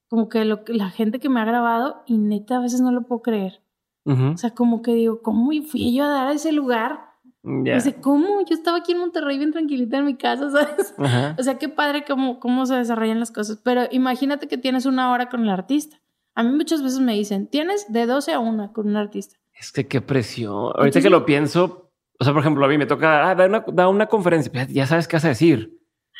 [0.08, 3.04] como que lo, la gente que me ha grabado y neta a veces no lo
[3.04, 3.62] puedo creer.
[4.10, 7.10] O sea, como que digo, ¿cómo fui yo a dar a ese lugar?
[7.42, 8.42] Dice, ¿cómo?
[8.42, 10.94] Yo estaba aquí en Monterrey bien tranquilita en mi casa, ¿sabes?
[11.38, 13.60] O sea, qué padre cómo, cómo se desarrollan las cosas.
[13.64, 16.02] Pero imagínate que tienes una hora con el artista.
[16.36, 19.38] A mí muchas veces me dicen, tienes de 12 a 1 con un artista.
[19.54, 20.72] Es que qué presión.
[20.76, 23.64] Ahorita que lo pienso, o sea, por ejemplo, a mí me toca ah, dar una,
[23.74, 25.78] da una conferencia, ya sabes qué vas a decir.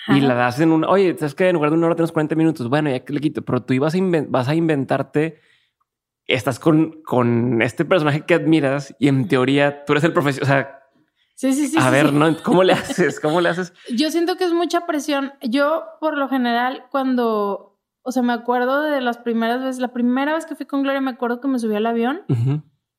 [0.08, 2.36] Y la das en un, oye, ¿sabes que En lugar de una hora tenemos 40
[2.36, 2.70] minutos.
[2.70, 5.40] Bueno, ya que le quito, pero tú ibas a, vas a inventarte
[6.30, 10.44] estás con, con este personaje que admiras y en teoría tú eres el profesor.
[10.44, 10.84] O sea,
[11.36, 11.78] sí, sí, sí.
[11.80, 12.36] A ver, ¿no?
[12.44, 13.20] ¿Cómo le haces?
[13.20, 13.74] ¿Cómo le haces?
[13.96, 15.34] Yo siento que es mucha presión.
[15.42, 20.34] Yo, por lo general, cuando, o sea, me acuerdo de las primeras veces, la primera
[20.34, 22.22] vez que fui con Gloria, me acuerdo que me subí al avión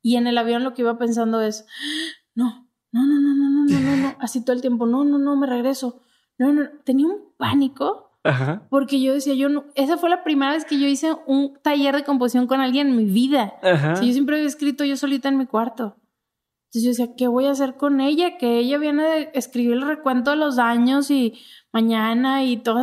[0.03, 1.66] y en el avión lo que iba pensando es,
[2.35, 5.18] no, no, no, no, no, no, no, no, no, así todo el tiempo, no, no,
[5.18, 6.01] no, me regreso.
[6.39, 8.66] No, no, tenía un pánico Ajá.
[8.68, 11.97] Porque yo decía, yo no, esa fue la primera vez que yo hice un taller
[11.97, 13.55] de composición con alguien en mi vida.
[13.62, 13.95] Ajá.
[13.95, 15.97] yo siempre había escrito yo solita en mi cuarto.
[16.66, 18.39] Entonces yo decía, ¿qué voy a hacer con ella?
[18.39, 21.41] Que ella viene de escribir el recuento de los años y
[21.73, 22.81] mañana y todo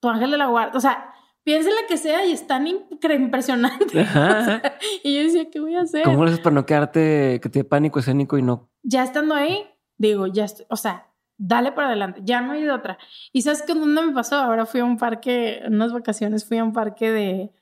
[0.00, 0.76] tu ángel de la guarda.
[0.76, 1.12] O sea,
[1.44, 4.00] piénsela que sea y es tan impresionante.
[4.00, 4.62] Ajá.
[5.04, 6.02] y yo decía, ¿qué voy a hacer?
[6.02, 8.70] ¿Cómo lo haces para no quedarte, que te dé pánico escénico y no?
[8.82, 9.66] Ya estando ahí,
[9.98, 11.11] digo, ya o sea,
[11.44, 12.98] dale para adelante, ya no hay de otra.
[13.32, 14.36] ¿Y sabes qué dónde me pasó?
[14.36, 17.52] Ahora fui a un parque, en unas vacaciones fui a un parque de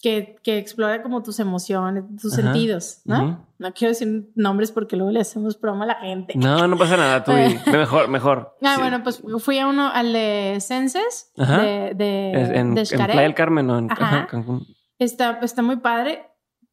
[0.00, 3.46] que, que explora como tus emociones, tus sentidos, ¿no?
[3.58, 6.34] No quiero decir nombres porque luego le hacemos broma a la gente.
[6.36, 7.32] No, no pasa nada, tú
[7.72, 8.56] mejor, mejor.
[8.62, 13.34] Ah, bueno, pues fui a uno, al de Senses, de, de, en, de Playa del
[13.34, 13.78] Carmen, ¿no?
[13.78, 14.66] En Cancún.
[14.98, 16.24] Está, está muy padre,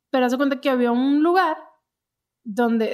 [0.09, 1.57] pero hace cuenta que había un lugar
[2.43, 2.93] donde,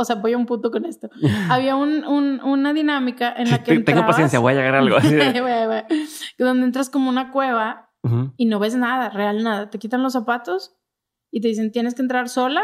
[0.00, 1.10] o sea, voy a un punto con esto.
[1.50, 3.78] Había un, un, una dinámica en la que.
[3.80, 5.14] Tengo paciencia, voy a llegar a algo así.
[6.38, 7.90] donde entras como una cueva
[8.36, 9.68] y no ves nada, real nada.
[9.70, 10.76] Te quitan los zapatos
[11.30, 12.62] y te dicen tienes que entrar sola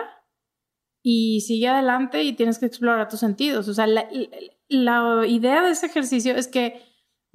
[1.02, 3.68] y sigue adelante y tienes que explorar tus sentidos.
[3.68, 4.08] O sea, la,
[4.68, 6.82] la idea de ese ejercicio es que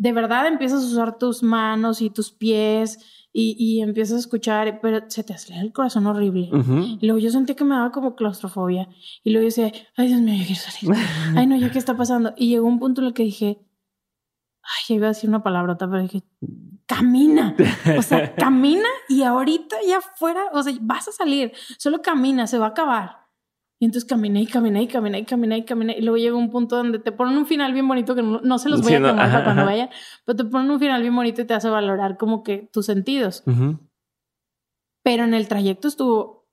[0.01, 4.79] de verdad empiezas a usar tus manos y tus pies y, y empiezas a escuchar,
[4.81, 6.49] pero se te acelera el corazón horrible.
[6.99, 8.89] Y luego yo sentí que me daba como claustrofobia.
[9.23, 11.05] Y luego yo decía, ay Dios mío, yo quiero salir.
[11.37, 12.33] ay no, ¿ya qué está pasando?
[12.35, 13.59] Y llegó un punto en el que dije,
[14.63, 16.23] ay, ya iba a decir una palabrota, pero dije,
[16.87, 17.55] camina.
[17.99, 21.53] O sea, camina y ahorita ya fuera, o sea, vas a salir.
[21.77, 23.20] Solo camina, se va a acabar.
[23.81, 25.97] Y entonces caminé y caminé y caminé y caminé y caminé.
[25.97, 28.69] Y luego llega un punto donde te ponen un final bien bonito que no, se
[28.69, 29.89] los voy a tomar para cuando vayan,
[30.23, 33.43] pero te ponen un final bien bonito y te hace valorar como que tus sentidos.
[35.03, 36.47] Pero en el trayecto estuvo,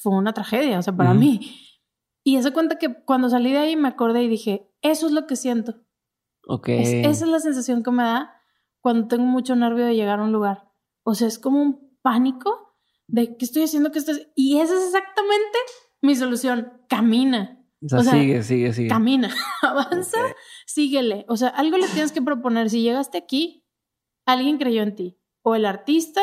[0.00, 1.52] fue una tragedia, o sea, para mí.
[2.22, 5.26] Y esa cuenta que cuando salí de ahí me acordé y dije, eso es lo
[5.26, 5.74] que siento.
[6.46, 6.68] Ok.
[6.68, 8.40] esa es la sensación que me da
[8.80, 10.70] cuando tengo mucho nervio de llegar a un lugar.
[11.02, 12.76] O sea, es como un pánico
[13.08, 14.28] de qué estoy haciendo, que estoy...
[14.36, 15.58] Y eso es exactamente
[16.00, 17.54] mi solución, camina.
[17.82, 18.88] O sea, sigue, sigue, sigue.
[18.88, 19.30] Camina,
[19.62, 20.18] avanza,
[20.66, 21.24] síguele.
[21.28, 22.70] O sea, algo le tienes que proponer.
[22.70, 23.64] Si llegaste aquí,
[24.26, 25.18] alguien creyó en ti.
[25.42, 26.22] O el artista,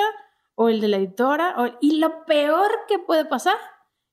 [0.55, 1.55] o el de la editora.
[1.57, 1.77] O...
[1.81, 3.55] Y lo peor que puede pasar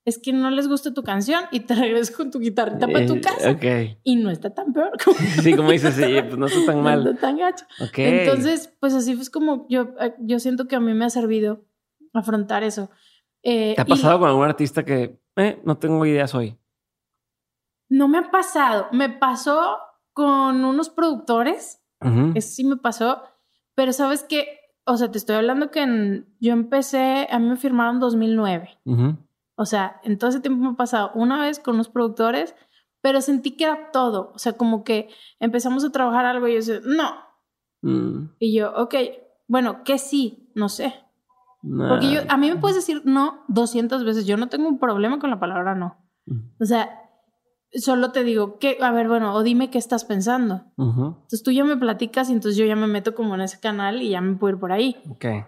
[0.05, 3.15] es que no les guste tu canción y te regreses con tu guitarrita para tu
[3.15, 3.57] eh, casa.
[4.03, 4.93] Y no está tan peor.
[5.03, 5.17] Como...
[5.43, 7.05] Sí, como dices, sí, pues no está tan mal.
[7.05, 7.65] No está tan gacho.
[7.97, 11.65] Entonces, pues así es como yo, eh, yo siento que a mí me ha servido
[12.13, 12.91] afrontar eso.
[13.43, 16.57] Eh, ¿Te ha pasado con algún artista que eh, no tengo ideas hoy?
[17.89, 18.89] No me ha pasado.
[18.93, 19.79] Me pasó
[20.13, 21.81] con unos productores.
[22.35, 23.23] Eso sí me pasó.
[23.75, 24.47] Pero sabes que,
[24.85, 28.79] o sea, te estoy hablando que yo empecé, a mí me firmaron en 2009.
[29.55, 32.55] O sea, en todo ese tiempo me ha pasado una vez con unos productores,
[33.01, 34.33] pero sentí que era todo.
[34.35, 37.13] O sea, como que empezamos a trabajar algo y yo decía, no.
[37.83, 38.31] Mm.
[38.39, 38.95] Y yo, ok,
[39.47, 40.95] bueno, que sí, no sé.
[41.63, 44.27] Porque yo, a mí me puedes decir no 200 veces.
[44.27, 45.97] Yo no tengo un problema con la palabra no.
[46.61, 47.03] O sea,
[47.73, 50.63] solo te digo, que, a ver, bueno, o dime qué estás pensando.
[50.77, 54.03] Entonces tú ya me platicas y entonces yo ya me meto como en ese canal
[54.03, 54.97] y ya me puedo ir por ahí.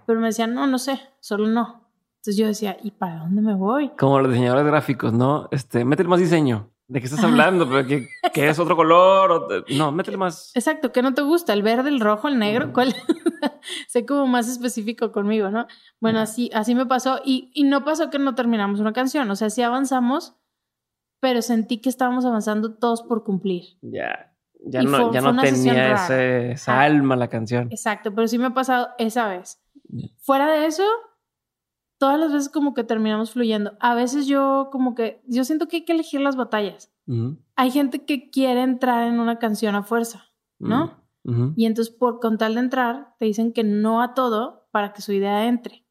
[0.06, 1.84] Pero me decían, no, no sé, solo no.
[2.16, 3.90] Entonces yo decía, ¿y para dónde me voy?
[3.98, 5.48] Como los diseñadores gráficos, ¿no?
[5.50, 6.70] Este, métele más diseño.
[6.86, 7.68] ¿De qué estás hablando?
[7.68, 9.64] ¿Pero que, es otro color?
[9.70, 10.54] no, métele más.
[10.54, 11.54] Exacto, ¿qué no te gusta?
[11.54, 12.72] ¿El verde, el rojo, el negro?
[12.72, 12.94] ¿Cuál?
[13.88, 15.66] sé como más específico conmigo, ¿no?
[16.00, 17.20] Bueno, así, así me pasó.
[17.24, 19.30] Y, y no pasó que no terminamos una canción.
[19.30, 20.36] O sea, sí avanzamos,
[21.20, 23.64] pero sentí que estábamos avanzando todos por cumplir.
[23.80, 24.30] Ya.
[24.66, 27.68] Ya no, ya no tenía ese, esa alma la canción.
[27.70, 29.62] Exacto, pero sí me ha pasado esa vez.
[30.18, 30.84] Fuera de eso,
[31.98, 33.76] todas las veces como que terminamos fluyendo.
[33.80, 36.92] A veces yo como que, yo siento que hay que elegir las batallas.
[37.56, 40.24] Hay gente que quiere entrar en una canción a fuerza,
[40.58, 41.02] ¿no?
[41.56, 45.02] Y entonces por con tal de entrar, te dicen que no a todo para que
[45.02, 45.86] su idea entre.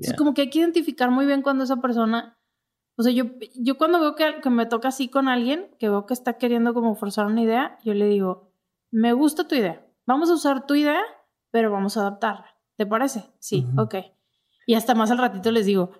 [0.00, 2.38] Es como que hay que identificar muy bien cuando esa persona,
[2.96, 3.24] o sea, yo,
[3.60, 6.72] yo cuando veo que, que me toca así con alguien, que veo que está queriendo
[6.72, 8.52] como forzar una idea, yo le digo,
[8.90, 11.02] me gusta tu idea, vamos a usar tu idea,
[11.50, 12.46] pero vamos a adaptarla.
[12.76, 13.30] ¿Te parece?
[13.38, 13.96] Sí, ok.
[14.66, 15.90] Y hasta más al ratito les digo,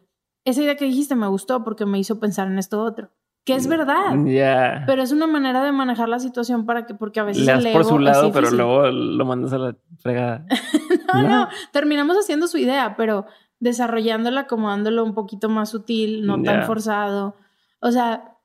[0.45, 3.11] esa idea que dijiste me gustó porque me hizo pensar en esto otro.
[3.45, 4.15] Que es verdad.
[4.25, 4.85] Ya.
[4.87, 7.45] Pero es una manera de manejar la situación para que, porque a veces.
[7.45, 10.47] Le das por su lado, pero luego lo mandas a la fregada.
[11.13, 13.27] no, no, terminamos haciendo su idea, pero
[13.59, 17.37] desarrollándola, acomodándolo un poquito más sutil, no tan forzado.
[17.81, 18.39] O sea,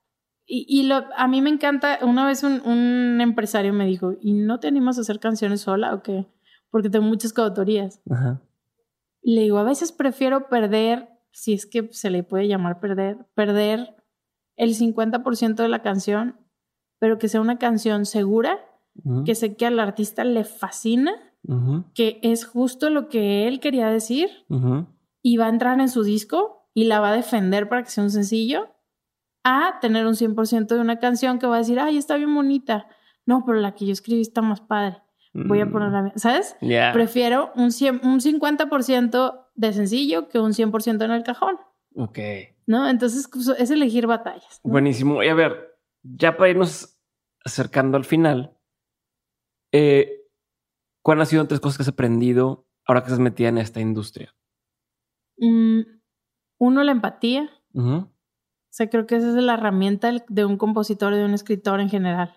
[0.47, 1.99] y, y lo, a mí me encanta.
[2.01, 5.93] Una vez un, un, empresario me dijo, ¿y no te animas a hacer canciones sola
[5.93, 6.25] o qué?
[6.71, 8.01] Porque tengo muchas coautorías.
[8.09, 8.41] Ajá.
[9.21, 13.95] Le digo, a veces prefiero perder, si es que se le puede llamar perder, perder
[14.55, 16.37] el 50% de la canción,
[16.99, 18.59] pero que sea una canción segura,
[19.25, 21.13] que sé que al artista le fascina,
[21.93, 24.29] que es justo lo que él quería decir
[25.21, 28.03] y va a entrar en su disco y la va a defender para que sea
[28.03, 28.69] un sencillo,
[29.43, 32.87] a tener un 100% de una canción que va a decir, ay, está bien bonita.
[33.25, 35.01] No, pero la que yo escribí está más padre
[35.45, 35.71] voy a mm.
[35.71, 36.55] ponerla, ¿sabes?
[36.93, 41.57] Prefiero un, un 50% de sencillo que un 100% en el cajón.
[41.95, 42.19] Ok.
[42.65, 42.87] ¿No?
[42.87, 44.59] Entonces pues, es elegir batallas.
[44.63, 45.23] Buenísimo.
[45.23, 46.99] Y a ver, ya para irnos
[47.43, 48.57] acercando al final,
[49.71, 50.27] eh,
[51.01, 54.35] ¿cuáles han sido tres cosas que has aprendido ahora que estás metida en esta industria?
[55.37, 55.81] Mm,
[56.59, 57.49] uno, la empatía.
[57.73, 58.09] O
[58.69, 61.89] sea, creo que esa es la herramienta de un compositor y de un escritor en
[61.89, 62.35] general.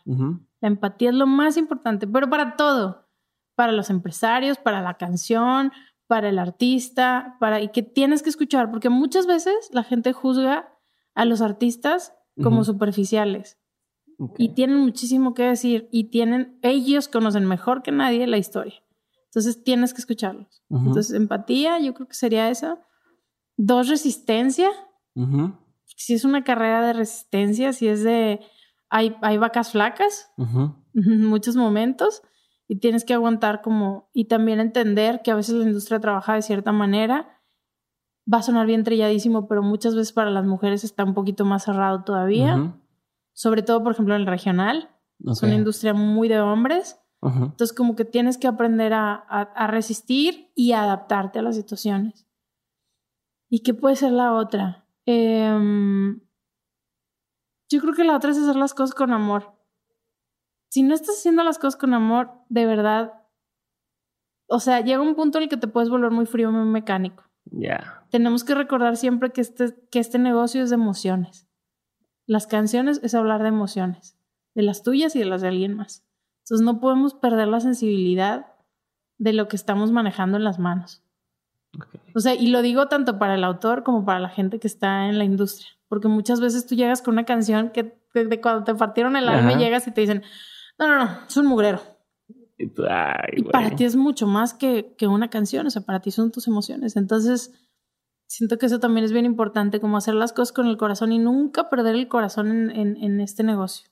[0.61, 3.08] La empatía es lo más importante, pero para todo,
[3.54, 5.72] para los empresarios, para la canción,
[6.06, 10.72] para el artista, para y que tienes que escuchar, porque muchas veces la gente juzga
[11.14, 13.58] a los artistas como superficiales.
[14.36, 18.82] Y tienen muchísimo que decir y tienen, ellos conocen mejor que nadie la historia.
[19.30, 20.62] Entonces tienes que escucharlos.
[20.68, 22.80] Entonces, empatía, yo creo que sería eso.
[23.56, 24.70] Dos, resistencia.
[25.84, 28.40] Si es una carrera de resistencia, si es de.
[28.91, 30.74] Hay, hay vacas flacas en
[31.28, 32.22] muchos momentos
[32.68, 34.11] y tienes que aguantar como.
[34.12, 37.41] Y también entender que a veces la industria trabaja de cierta manera.
[38.32, 41.64] Va a sonar bien trilladísimo, pero muchas veces para las mujeres está un poquito más
[41.64, 42.76] cerrado todavía.
[43.32, 44.91] Sobre todo, por ejemplo, en el regional.
[45.24, 47.01] Es una industria muy de hombres.
[47.22, 52.26] Entonces, como que tienes que aprender a, resistir y adaptarte a las situaciones.
[53.49, 54.86] ¿Y qué puede ser la otra?
[55.07, 56.20] Em,
[57.70, 59.54] yo creo que la otra es hacer las cosas con amor.
[60.68, 63.14] Si no estás haciendo las cosas con amor, de verdad,
[64.48, 67.24] o sea, llega un punto en el que te puedes volver muy frío, muy mecánico.
[67.44, 68.04] Ya.
[68.10, 71.48] Tenemos que recordar siempre que este, que este negocio es de emociones.
[72.26, 74.18] Las canciones es hablar de emociones,
[74.54, 76.04] de las tuyas y de las de alguien más.
[76.44, 78.46] Entonces no podemos perder la sensibilidad
[79.18, 81.04] de lo que estamos manejando en las manos.
[82.14, 85.08] O sea, y lo digo tanto para el autor como para la gente que está
[85.08, 88.74] en la industria, porque muchas veces tú llegas con una canción que de cuando te
[88.74, 90.22] partieron el alma llegas y te dicen,
[90.78, 91.82] no, no, no, es un mugrero.
[92.57, 96.30] Y, para ti es mucho más que, que, una canción, o sea, para ti son
[96.30, 96.97] tus emociones.
[96.97, 97.53] Entonces,
[98.26, 101.18] siento que eso también es bien importante, como hacer las cosas con el corazón y
[101.18, 103.91] nunca perder el corazón en, en, este negocio.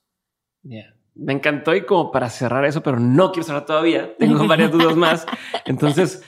[0.63, 4.17] Yeah me encantó y como para cerrar eso, pero no quiero cerrar todavía.
[4.17, 5.27] Tengo varias dudas más.
[5.67, 6.23] Entonces,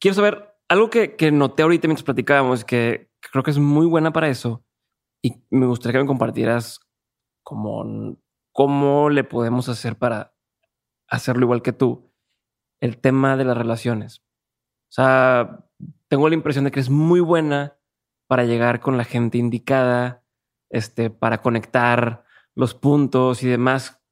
[0.00, 4.12] quiero saber algo que, que noté ahorita mientras platicábamos, que creo que es muy buena
[4.12, 4.63] para eso.
[5.24, 6.80] Y me gustaría que me compartieras
[7.42, 10.34] cómo le podemos hacer para
[11.08, 12.12] hacerlo igual que tú.
[12.80, 14.18] El tema de las relaciones.
[14.18, 15.66] O sea,
[16.08, 17.78] tengo la impresión de que es muy buena
[18.26, 20.24] para llegar con la gente indicada,
[20.68, 24.04] este, para conectar los puntos y demás.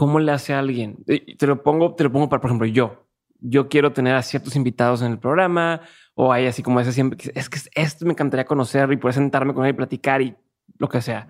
[0.00, 1.04] ¿cómo le hace a alguien?
[1.04, 3.06] Te lo pongo, te lo pongo para, por ejemplo, yo.
[3.40, 5.82] Yo quiero tener a ciertos invitados en el programa
[6.14, 7.18] o hay así como ese siempre.
[7.34, 10.36] Es que esto me encantaría conocer y poder sentarme con él y platicar y
[10.78, 11.28] lo que sea.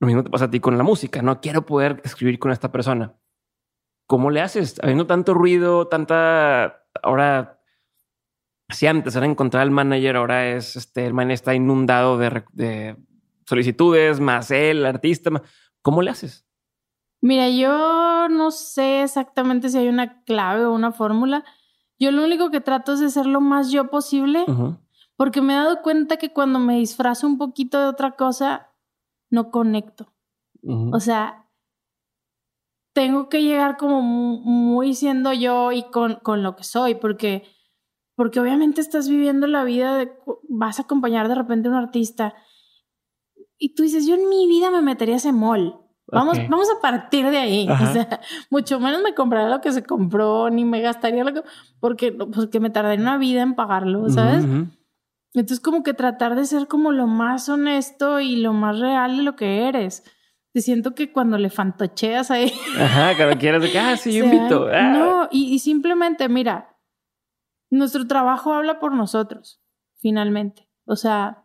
[0.00, 1.22] Lo mismo te pasa a ti con la música.
[1.22, 3.14] No quiero poder escribir con esta persona.
[4.06, 4.78] ¿Cómo le haces?
[4.82, 7.60] Habiendo tanto ruido, tanta ahora.
[8.70, 12.96] Si antes era encontrar al manager, ahora es este el manager está inundado de, de
[13.46, 15.30] solicitudes, más él, el artista.
[15.82, 16.43] ¿Cómo le haces?
[17.24, 21.42] Mira, yo no sé exactamente si hay una clave o una fórmula.
[21.98, 24.44] Yo lo único que trato es de ser lo más yo posible,
[25.16, 28.74] porque me he dado cuenta que cuando me disfrazo un poquito de otra cosa,
[29.30, 30.12] no conecto.
[30.92, 31.48] O sea,
[32.92, 37.44] tengo que llegar como muy siendo yo y con, con lo que soy, porque,
[38.16, 40.12] porque obviamente estás viviendo la vida de,
[40.50, 42.34] vas a acompañar de repente a un artista
[43.56, 45.83] y tú dices, yo en mi vida me metería ese mall.
[46.06, 47.68] Vamos, vamos a partir de ahí.
[47.68, 51.42] O sea, mucho menos me compraría lo que se compró, ni me gastaría lo que,
[51.80, 54.44] porque, porque me tardaría una vida en pagarlo, ¿sabes?
[55.32, 59.22] Entonces, como que tratar de ser como lo más honesto y lo más real de
[59.22, 60.04] lo que eres.
[60.52, 62.52] Te siento que cuando le fantocheas ahí.
[62.78, 64.68] Ajá, cuando quieras de que, ah, sí, yo invito.
[64.72, 64.90] Ah.
[64.90, 66.76] No, y, y simplemente, mira,
[67.70, 69.60] nuestro trabajo habla por nosotros,
[69.96, 70.68] finalmente.
[70.84, 71.44] O sea,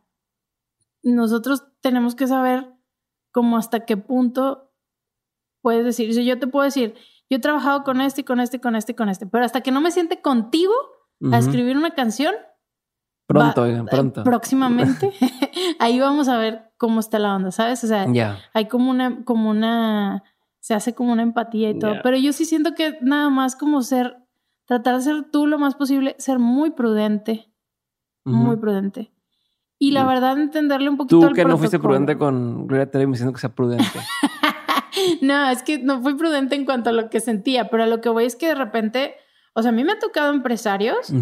[1.02, 2.79] nosotros tenemos que saber
[3.32, 4.72] como hasta qué punto
[5.62, 6.96] puedes decir, yo te puedo decir,
[7.30, 9.46] yo he trabajado con este y con este y con este y con este, pero
[9.46, 10.74] hasta que no me siente contigo
[11.32, 12.34] a escribir una canción.
[13.28, 14.24] Pronto, pronto.
[14.24, 15.14] Próximamente,
[15.80, 17.84] ahí vamos a ver cómo está la onda, ¿sabes?
[17.84, 18.08] O sea,
[18.54, 20.24] hay como una, como una,
[20.60, 23.82] se hace como una empatía y todo, pero yo sí siento que nada más como
[23.84, 24.18] ser,
[24.66, 27.54] tratar de ser tú lo más posible, ser muy prudente,
[28.24, 29.12] muy prudente.
[29.82, 31.30] Y la verdad, entenderle un poquito.
[31.30, 33.86] Tú que no fuiste prudente con Gloria Trevi diciendo que sea prudente.
[35.22, 38.02] no, es que no fui prudente en cuanto a lo que sentía, pero a lo
[38.02, 39.16] que voy es que de repente,
[39.54, 41.14] o sea, a mí me ha tocado empresarios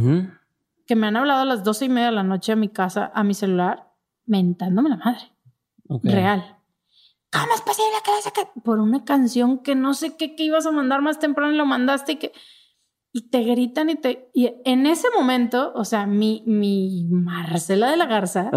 [0.87, 3.11] que me han hablado a las doce y media de la noche a mi casa,
[3.13, 3.91] a mi celular,
[4.25, 5.31] mentándome la madre.
[6.03, 6.57] Real.
[7.31, 8.61] ¿Cómo es posible que vas a...
[8.61, 11.65] Por una canción que no sé qué que ibas a mandar más temprano y lo
[11.65, 12.31] mandaste y que
[13.17, 14.29] y te gritan y te...
[14.31, 18.51] Y en ese momento, o sea, mi, mi Marcela de la Garza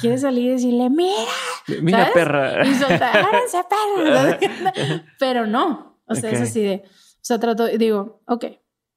[0.00, 1.12] quiere salir y decirle, mira,
[1.82, 2.66] mira perra.
[2.66, 3.28] Y soltar,
[3.92, 4.38] perra.
[5.18, 6.82] Pero no, o sea, es así de...
[6.86, 8.46] O sea, trato, digo, ok,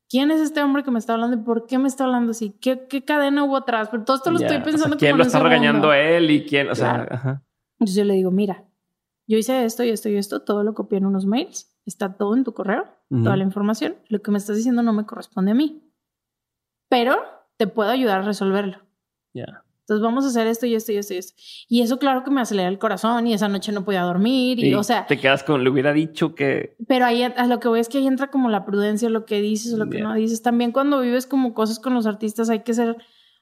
[0.08, 2.58] ¿quién es este hombre que me está hablando por qué me está hablando así?
[2.62, 3.89] ¿Qué, qué cadena hubo atrás?
[3.91, 6.70] Pero todo esto lo estoy pensando o ¿Quién lo está regañando él y quién?
[6.70, 7.43] O sea, ajá.
[7.78, 8.64] Entonces yo le digo, mira,
[9.28, 12.36] yo hice esto y esto y esto, todo lo copié en unos mails está todo
[12.36, 12.86] en tu correo,
[13.22, 13.95] toda la información.
[14.07, 15.84] Lo que me estás diciendo no me corresponde a mí,
[16.89, 17.18] pero
[17.57, 18.80] te puedo ayudar a resolverlo.
[19.34, 19.64] Ya.
[19.84, 21.34] Entonces vamos a hacer esto y esto y esto y esto.
[21.68, 24.74] Y eso claro que me acelera el corazón y esa noche no podía dormir y,
[24.76, 25.05] o sea...
[25.05, 26.78] Te quedas con, le hubiera dicho que...
[26.88, 29.41] Pero ahí a lo que voy es que ahí entra como la prudencia, lo que
[29.41, 30.41] dices o lo que no dices.
[30.41, 32.95] También cuando vives como cosas con los artistas hay que ser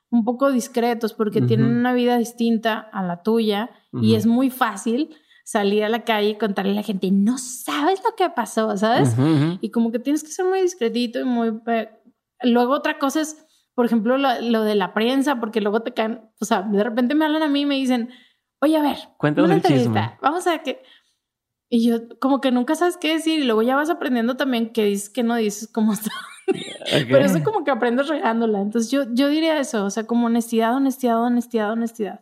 [0.09, 5.15] un poco discretos porque tienen una vida distinta a la tuya y es muy fácil
[5.43, 9.15] salir a la calle y contarle a la gente, no sabes lo que pasó, ¿sabes?
[9.61, 11.59] Y como que tienes que ser muy discretito y muy...
[12.43, 16.45] Luego otra cosa es por ejemplo, lo, de la prensa, porque luego te caen, o
[16.45, 18.09] sea, de repente me hablan a mí y me dicen,
[18.59, 20.81] oye, a ver, cuéntanos una entrevista, vamos a que...
[21.73, 24.83] Y yo como que nunca sabes qué decir y luego ya vas aprendiendo también qué
[24.83, 26.11] dices, qué no dices, cómo está.
[27.09, 28.59] Pero eso como que aprendes regándola.
[28.59, 32.19] Entonces yo, yo diría eso, o sea, como honestidad, honestidad, honestidad, honestidad.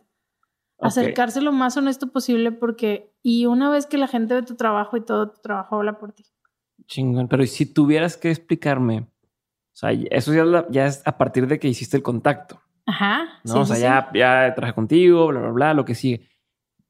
[0.78, 4.96] Acercarse lo más honesto posible porque, y una vez que la gente ve tu trabajo
[4.96, 6.24] y todo tu trabajo habla por ti.
[6.86, 9.06] Chingón, pero si tuvieras que explicarme
[9.72, 10.32] o sea, eso
[10.70, 12.60] ya, es a partir de que hiciste el contacto.
[12.86, 13.40] Ajá.
[13.44, 13.60] ¿no?
[13.60, 16.28] o sea, ya, ya traje contigo, bla, bla, bla, lo que sigue.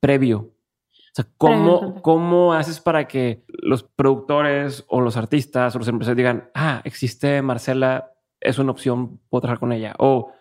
[0.01, 0.39] Previo.
[0.39, 6.17] O sea, ¿cómo, ¿cómo haces para que los productores o los artistas o los empresarios
[6.17, 9.95] digan, ah, existe Marcela, es una opción, puedo trabajar con ella?
[9.99, 10.33] O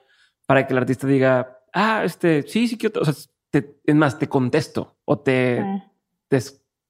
[0.45, 3.13] para que el artista diga, ah, este, sí, sí quiero, o sea,
[3.51, 5.65] es más, te contesto o te,
[6.27, 6.39] te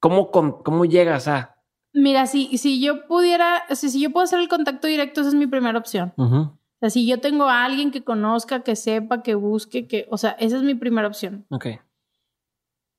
[0.01, 1.55] ¿cómo, ¿cómo llegas a?
[1.93, 5.47] Mira, si, si yo pudiera, si yo puedo hacer el contacto directo, esa es mi
[5.47, 6.13] primera opción.
[6.17, 10.17] O sea, si yo tengo a alguien que conozca, que sepa, que busque, que, o
[10.17, 11.45] sea, esa es mi primera opción.
[11.49, 11.67] Ok.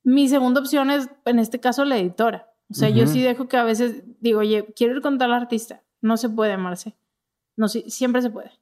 [0.04, 2.50] Mi segunda opción es, en este caso, la editora.
[2.70, 5.82] O sea, yo sí dejo que a veces digo, oye, quiero ir con tal artista.
[6.00, 6.96] No se puede, Marce.
[7.56, 8.52] No, sí, siempre se puede.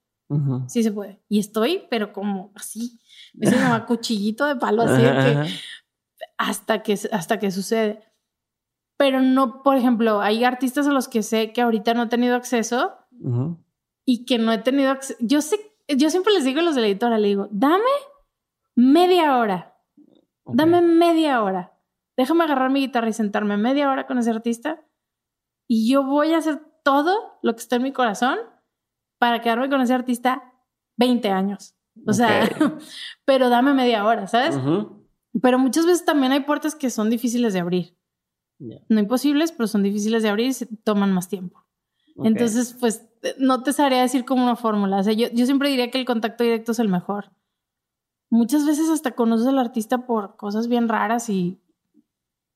[0.67, 1.21] Sí se puede.
[1.29, 2.99] Y estoy, pero como así.
[3.35, 5.49] Me llama cuchillito de palo, así que
[6.39, 8.09] hasta que hasta que sucede
[8.99, 12.35] pero no, por ejemplo, hay artistas a los que sé que ahorita no he tenido
[12.35, 12.97] acceso
[14.05, 15.17] y que no he tenido acceso.
[15.21, 17.85] Yo sé, yo siempre les digo a los de la editora, le digo, dame
[18.75, 19.77] media hora,
[20.45, 21.79] dame media hora,
[22.17, 24.85] déjame agarrar mi guitarra y sentarme media hora con ese artista
[25.69, 28.37] y yo voy a hacer todo lo que está en mi corazón
[29.19, 30.55] para quedarme con ese artista
[30.97, 31.77] 20 años.
[32.05, 32.49] O sea,
[33.25, 34.59] pero dame media hora, ¿sabes?
[35.43, 37.97] Pero muchas veces también hay puertas que son difíciles de abrir.
[38.59, 41.65] No imposibles, pero son difíciles de abrir y toman más tiempo.
[42.17, 43.09] Entonces, pues
[43.39, 44.99] no te sabría decir como una fórmula.
[44.99, 47.31] O sea, yo, yo siempre diría que el contacto directo es el mejor.
[48.31, 51.63] Muchas veces hasta conoces al artista por cosas bien raras y...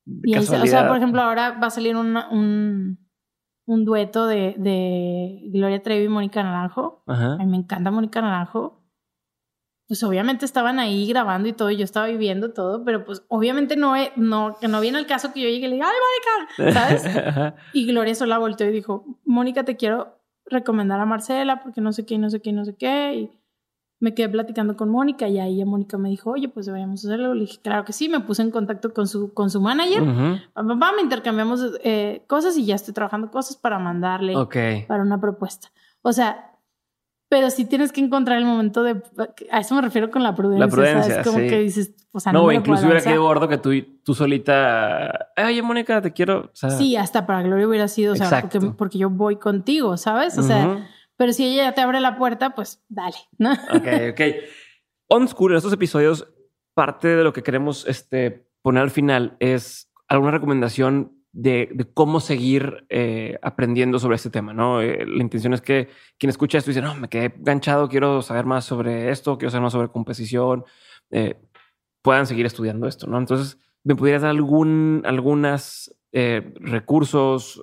[0.05, 2.99] y o sea, por ejemplo, ahora va a salir un,
[3.67, 7.05] un dueto de, de, Gloria Trevi y Mónica Naranjo.
[7.07, 8.82] A mí me encanta Mónica Naranjo
[9.93, 13.77] pues obviamente estaban ahí grabando y todo, y yo estaba viviendo todo, pero pues obviamente
[13.77, 16.81] no, no, que no viene el caso que yo llegue y le diga, ¡ay, Mónica!
[16.81, 17.55] ¿Sabes?
[17.75, 22.07] y Gloria sola volteó y dijo, Mónica, te quiero recomendar a Marcela porque no sé
[22.07, 23.15] qué, no sé qué, no sé qué.
[23.17, 23.31] Y
[24.01, 27.35] me quedé platicando con Mónica y ahí Mónica me dijo, oye, pues deberíamos hacerlo.
[27.35, 30.03] Le dije, claro que sí, me puse en contacto con su, con su manager.
[30.55, 34.33] Papá, me intercambiamos eh, cosas y ya estoy trabajando cosas para mandarle
[34.89, 35.71] para una propuesta.
[36.01, 36.52] O sea,
[37.33, 39.03] pero sí tienes que encontrar el momento de.
[39.51, 40.67] A eso me refiero con la prudencia.
[40.67, 41.21] La prudencia.
[41.21, 42.43] Es como que dices, o sea, no.
[42.43, 43.71] No, incluso hubiera quedado gordo que tú,
[44.05, 45.31] tú solita.
[45.43, 46.51] Oye, Mónica, te quiero.
[46.53, 50.37] sí, hasta para Gloria hubiera sido, o sea, porque, porque, yo voy contigo, ¿sabes?
[50.37, 53.53] O sea, pero si ella ya te abre la puerta, pues dale, ¿no?
[53.53, 54.21] Ok, ok.
[55.09, 56.29] On School, en estos episodios,
[56.75, 62.87] parte de lo que queremos este, poner al final es alguna recomendación de, cómo seguir
[62.91, 64.81] eh, aprendiendo sobre este tema, ¿no?
[64.81, 68.45] Eh, la intención es que quien escucha esto dice, no, me quedé ganchado, quiero saber
[68.45, 70.65] más sobre esto, quiero saber más sobre composición,
[71.11, 71.41] eh,
[72.03, 73.19] puedan seguir estudiando esto, ¿no?
[73.19, 77.63] Entonces, ¿me pudieras dar algún, algunas recursos,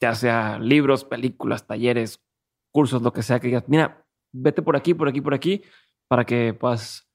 [0.00, 2.24] ya sea libros, películas, talleres,
[2.72, 5.62] cursos, lo que sea, que digas, mira, vete por aquí, por aquí, por aquí,
[6.06, 7.10] para que puedas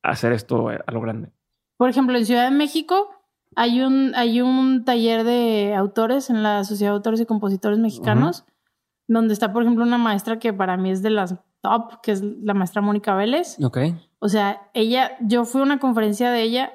[0.00, 1.32] hacer esto a lo grande?
[1.76, 3.17] Por ejemplo, en Ciudad de México
[3.56, 8.44] hay un, hay un taller de autores en la Sociedad de Autores y Compositores Mexicanos,
[9.06, 12.22] donde está, por ejemplo, una maestra que para mí es de las top, que es
[12.22, 13.56] la maestra Mónica Vélez.
[13.62, 13.78] Ok.
[14.20, 16.72] O sea, ella, yo fui a una conferencia de ella.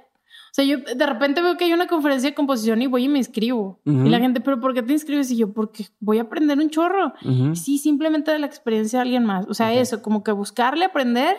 [0.51, 3.09] O sea, yo de repente veo que hay una conferencia de composición y voy y
[3.09, 3.79] me inscribo.
[3.85, 5.31] Y la gente, ¿pero por qué te inscribes?
[5.31, 7.13] Y yo, porque voy a aprender un chorro.
[7.53, 9.47] Sí, simplemente de la experiencia de alguien más.
[9.47, 11.37] O sea, eso, como que buscarle aprender,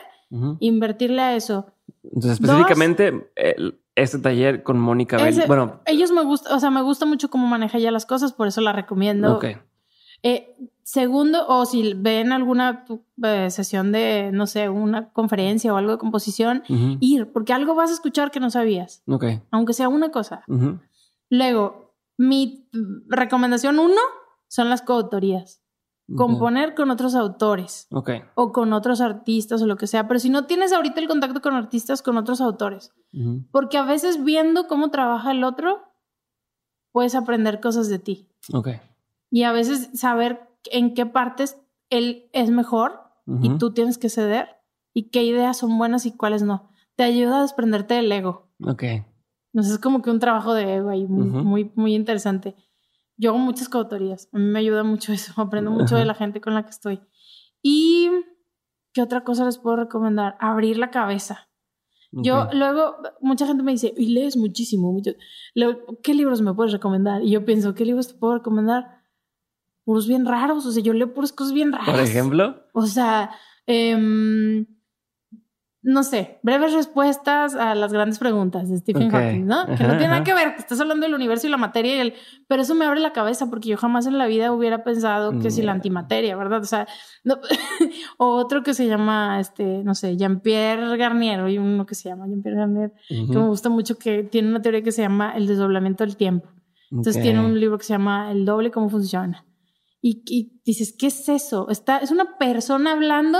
[0.58, 1.66] invertirle a eso.
[2.02, 3.30] Entonces, específicamente,
[3.96, 7.78] este taller con Mónica Bueno, ellos me gusta, o sea, me gusta mucho cómo maneja
[7.78, 9.36] ya las cosas, por eso la recomiendo.
[9.36, 9.44] Ok.
[10.22, 12.86] Eh, segundo, o si ven alguna
[13.22, 16.62] eh, sesión de, no sé, una conferencia o algo de composición,
[17.00, 19.02] ir, porque algo vas a escuchar que no sabías.
[19.06, 19.24] Ok.
[19.50, 20.44] Aunque sea una cosa.
[21.28, 22.68] Luego, mi
[23.08, 24.00] recomendación uno
[24.48, 25.63] son las coautorías.
[26.16, 27.86] Componer con otros autores.
[28.34, 30.06] O con otros artistas o lo que sea.
[30.06, 32.92] Pero si no tienes ahorita el contacto con artistas, con otros autores.
[33.50, 35.82] Porque a veces viendo cómo trabaja el otro,
[36.92, 38.28] puedes aprender cosas de ti.
[38.52, 38.68] Ok.
[39.30, 41.58] Y a veces saber en qué partes
[41.90, 43.00] él es mejor
[43.42, 44.48] y tú tienes que ceder
[44.92, 46.68] y qué ideas son buenas y cuáles no.
[46.96, 48.48] Te ayuda a desprenderte del ego.
[48.64, 48.82] Ok.
[48.82, 49.04] sé,
[49.54, 52.54] es como que un trabajo de ego ahí muy, muy, muy interesante.
[53.16, 54.28] Yo hago muchas coautorías.
[54.32, 55.32] A mí me ayuda mucho eso.
[55.40, 57.00] Aprendo mucho de la gente con la que estoy.
[57.62, 58.10] Y,
[58.92, 60.36] ¿qué otra cosa les puedo recomendar?
[60.40, 61.48] Abrir la cabeza.
[62.16, 65.10] Yo luego, mucha gente me dice, y lees muchísimo, mucho.
[66.00, 67.22] ¿qué libros me puedes recomendar?
[67.24, 69.02] Y yo pienso, ¿qué libros te puedo recomendar?
[69.82, 71.90] Puros bien raros, o sea, yo leo puras cosas bien raras.
[71.90, 72.62] Por ejemplo.
[72.72, 73.32] O sea,
[73.66, 74.64] eh,
[75.84, 79.66] no sé, breves respuestas a las grandes preguntas de Stephen Hawking, ¿no?
[79.66, 81.98] que no tiene nada que ver, que estás hablando del universo y la materia y
[81.98, 82.14] el...
[82.48, 85.50] Pero eso me abre la cabeza porque yo jamás en la vida hubiera pensado que
[85.50, 86.62] si la antimateria, ¿verdad?
[86.62, 86.88] O sea,
[88.16, 92.26] o otro que se llama, este, no sé, Jean-Pierre Garnier, hay uno que se llama
[92.28, 96.02] Jean-Pierre Garnier, que me gusta mucho, que tiene una teoría que se llama el desdoblamiento
[96.02, 96.48] del tiempo.
[96.90, 99.44] Entonces tiene un libro que se llama El doble, cómo funciona.
[100.00, 101.68] Y, y dices, ¿qué es eso?
[101.68, 103.38] Está, es una persona hablando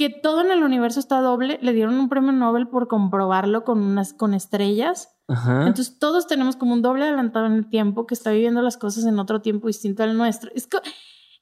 [0.00, 1.58] que todo en el universo está doble.
[1.60, 5.14] Le dieron un premio Nobel por comprobarlo con unas con estrellas.
[5.28, 9.04] Entonces todos tenemos como un doble adelantado en el tiempo que está viviendo las cosas
[9.04, 10.50] en otro tiempo distinto al nuestro.
[10.54, 10.70] Es,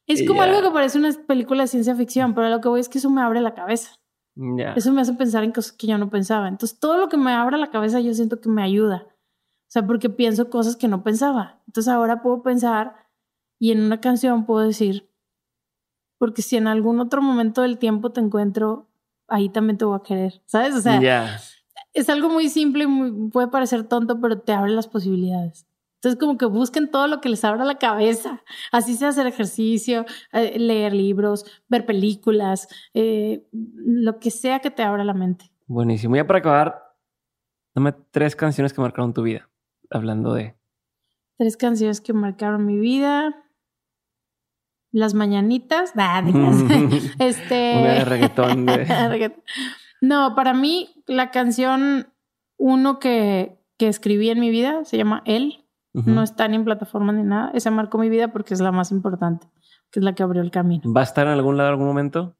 [0.09, 2.89] es como algo que parece una película de ciencia ficción, pero lo que voy es
[2.89, 3.95] que eso me abre la cabeza.
[4.75, 6.49] Eso me hace pensar en cosas que yo no pensaba.
[6.49, 9.07] Entonces todo lo que me abre la cabeza yo siento que me ayuda.
[9.07, 11.63] O sea, porque pienso cosas que no pensaba.
[11.69, 13.07] Entonces ahora puedo pensar
[13.61, 15.08] y en una canción puedo decir,
[16.19, 18.89] porque si en algún otro momento del tiempo te encuentro,
[19.29, 20.75] ahí también te voy a querer, ¿sabes?
[20.75, 21.41] O sea,
[21.95, 25.66] es algo muy simple, muy, puede parecer tonto, pero te abre las posibilidades.
[25.97, 28.45] Entonces, como que busquen todo lo que les abra la cabeza.
[28.71, 34.85] Así sea hacer ejercicio, eh, leer libros, ver películas, eh, lo que sea que te
[34.85, 35.51] abra la mente.
[35.66, 36.14] Buenísimo.
[36.14, 36.95] Ya para acabar,
[37.75, 39.51] dame tres canciones que marcaron tu vida.
[39.91, 40.55] Hablando de.
[41.37, 43.47] Tres canciones que marcaron mi vida.
[44.93, 45.93] Las mañanitas.
[47.18, 48.05] este.
[48.05, 48.66] reggaetón.
[50.01, 52.09] no, para mí, la canción
[52.57, 55.64] uno que, que escribí en mi vida se llama Él.
[55.95, 57.51] No está ni en plataforma ni nada.
[57.55, 59.49] Esa marcó mi vida porque es la más importante,
[59.91, 60.93] que es la que abrió el camino.
[60.93, 62.36] ¿Va a estar en algún lado algún momento?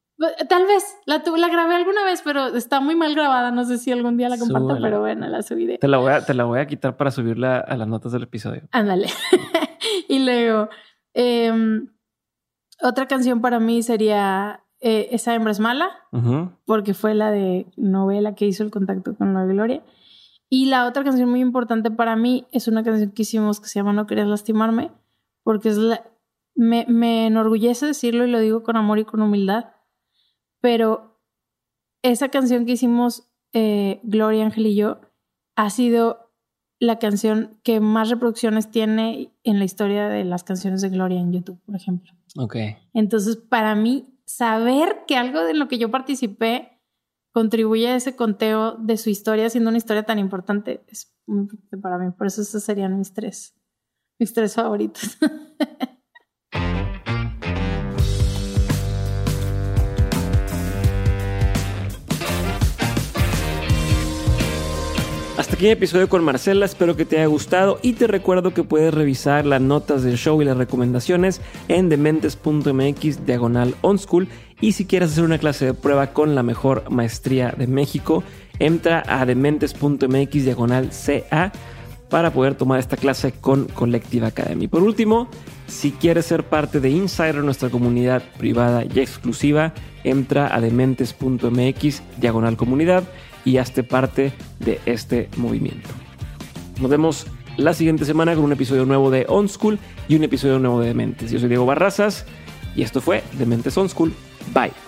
[0.49, 3.53] Tal vez, la, la grabé alguna vez, pero está muy mal grabada.
[3.53, 5.79] No sé si algún día la comparto, pero bueno, la subiré.
[5.79, 8.25] Te la, voy a, te la voy a quitar para subirla a las notas del
[8.25, 8.63] episodio.
[8.73, 9.09] Ándale.
[10.09, 10.69] y luego,
[11.15, 11.89] em,
[12.81, 15.91] otra canción para mí sería eh, Esa hembra es mala,
[16.65, 19.83] porque fue la de novela que hizo el contacto con la Gloria.
[20.49, 23.81] Y la otra canción muy importante para mí es una canción que hicimos que se
[23.81, 24.93] llama No querías lastimarme,
[25.43, 26.05] porque es la,
[26.55, 29.67] me, me enorgullece decirlo y lo digo con amor y con humildad,
[30.61, 31.21] pero
[32.03, 35.01] esa canción que hicimos eh, Gloria, Ángel y yo
[35.57, 36.31] ha sido
[36.79, 41.33] la canción que más reproducciones tiene en la historia de las canciones de Gloria en
[41.33, 42.18] YouTube, por ejemplo.
[42.37, 42.57] Ok.
[42.93, 46.81] Entonces, para mí, saber que algo de lo que yo participé
[47.33, 51.79] contribuye a ese conteo de su historia, siendo una historia tan importante, es muy importante
[51.79, 52.11] para mí.
[52.11, 53.55] Por eso esos serían mis tres,
[54.19, 55.19] mis tres favoritos.
[65.59, 69.45] El episodio con Marcela, espero que te haya gustado y te recuerdo que puedes revisar
[69.45, 74.29] las notas del show y las recomendaciones en dementes.mx diagonal onschool
[74.61, 78.23] y si quieres hacer una clase de prueba con la mejor maestría de México,
[78.61, 80.91] entra a dementes.mx diagonal
[81.31, 81.53] ca
[82.09, 84.69] para poder tomar esta clase con Collective Academy.
[84.69, 85.29] Por último,
[85.67, 89.75] si quieres ser parte de Insider, nuestra comunidad privada y exclusiva,
[90.05, 93.03] entra a dementes.mx diagonal comunidad
[93.49, 95.89] y hazte parte de este movimiento.
[96.83, 97.27] Nos vemos
[97.57, 100.89] la siguiente semana con un episodio nuevo de On School y un episodio nuevo de
[100.89, 101.31] Dementes.
[101.31, 102.27] Yo soy Diego Barrazas
[102.77, 104.13] y esto fue Dementes On School.
[104.53, 104.88] Bye.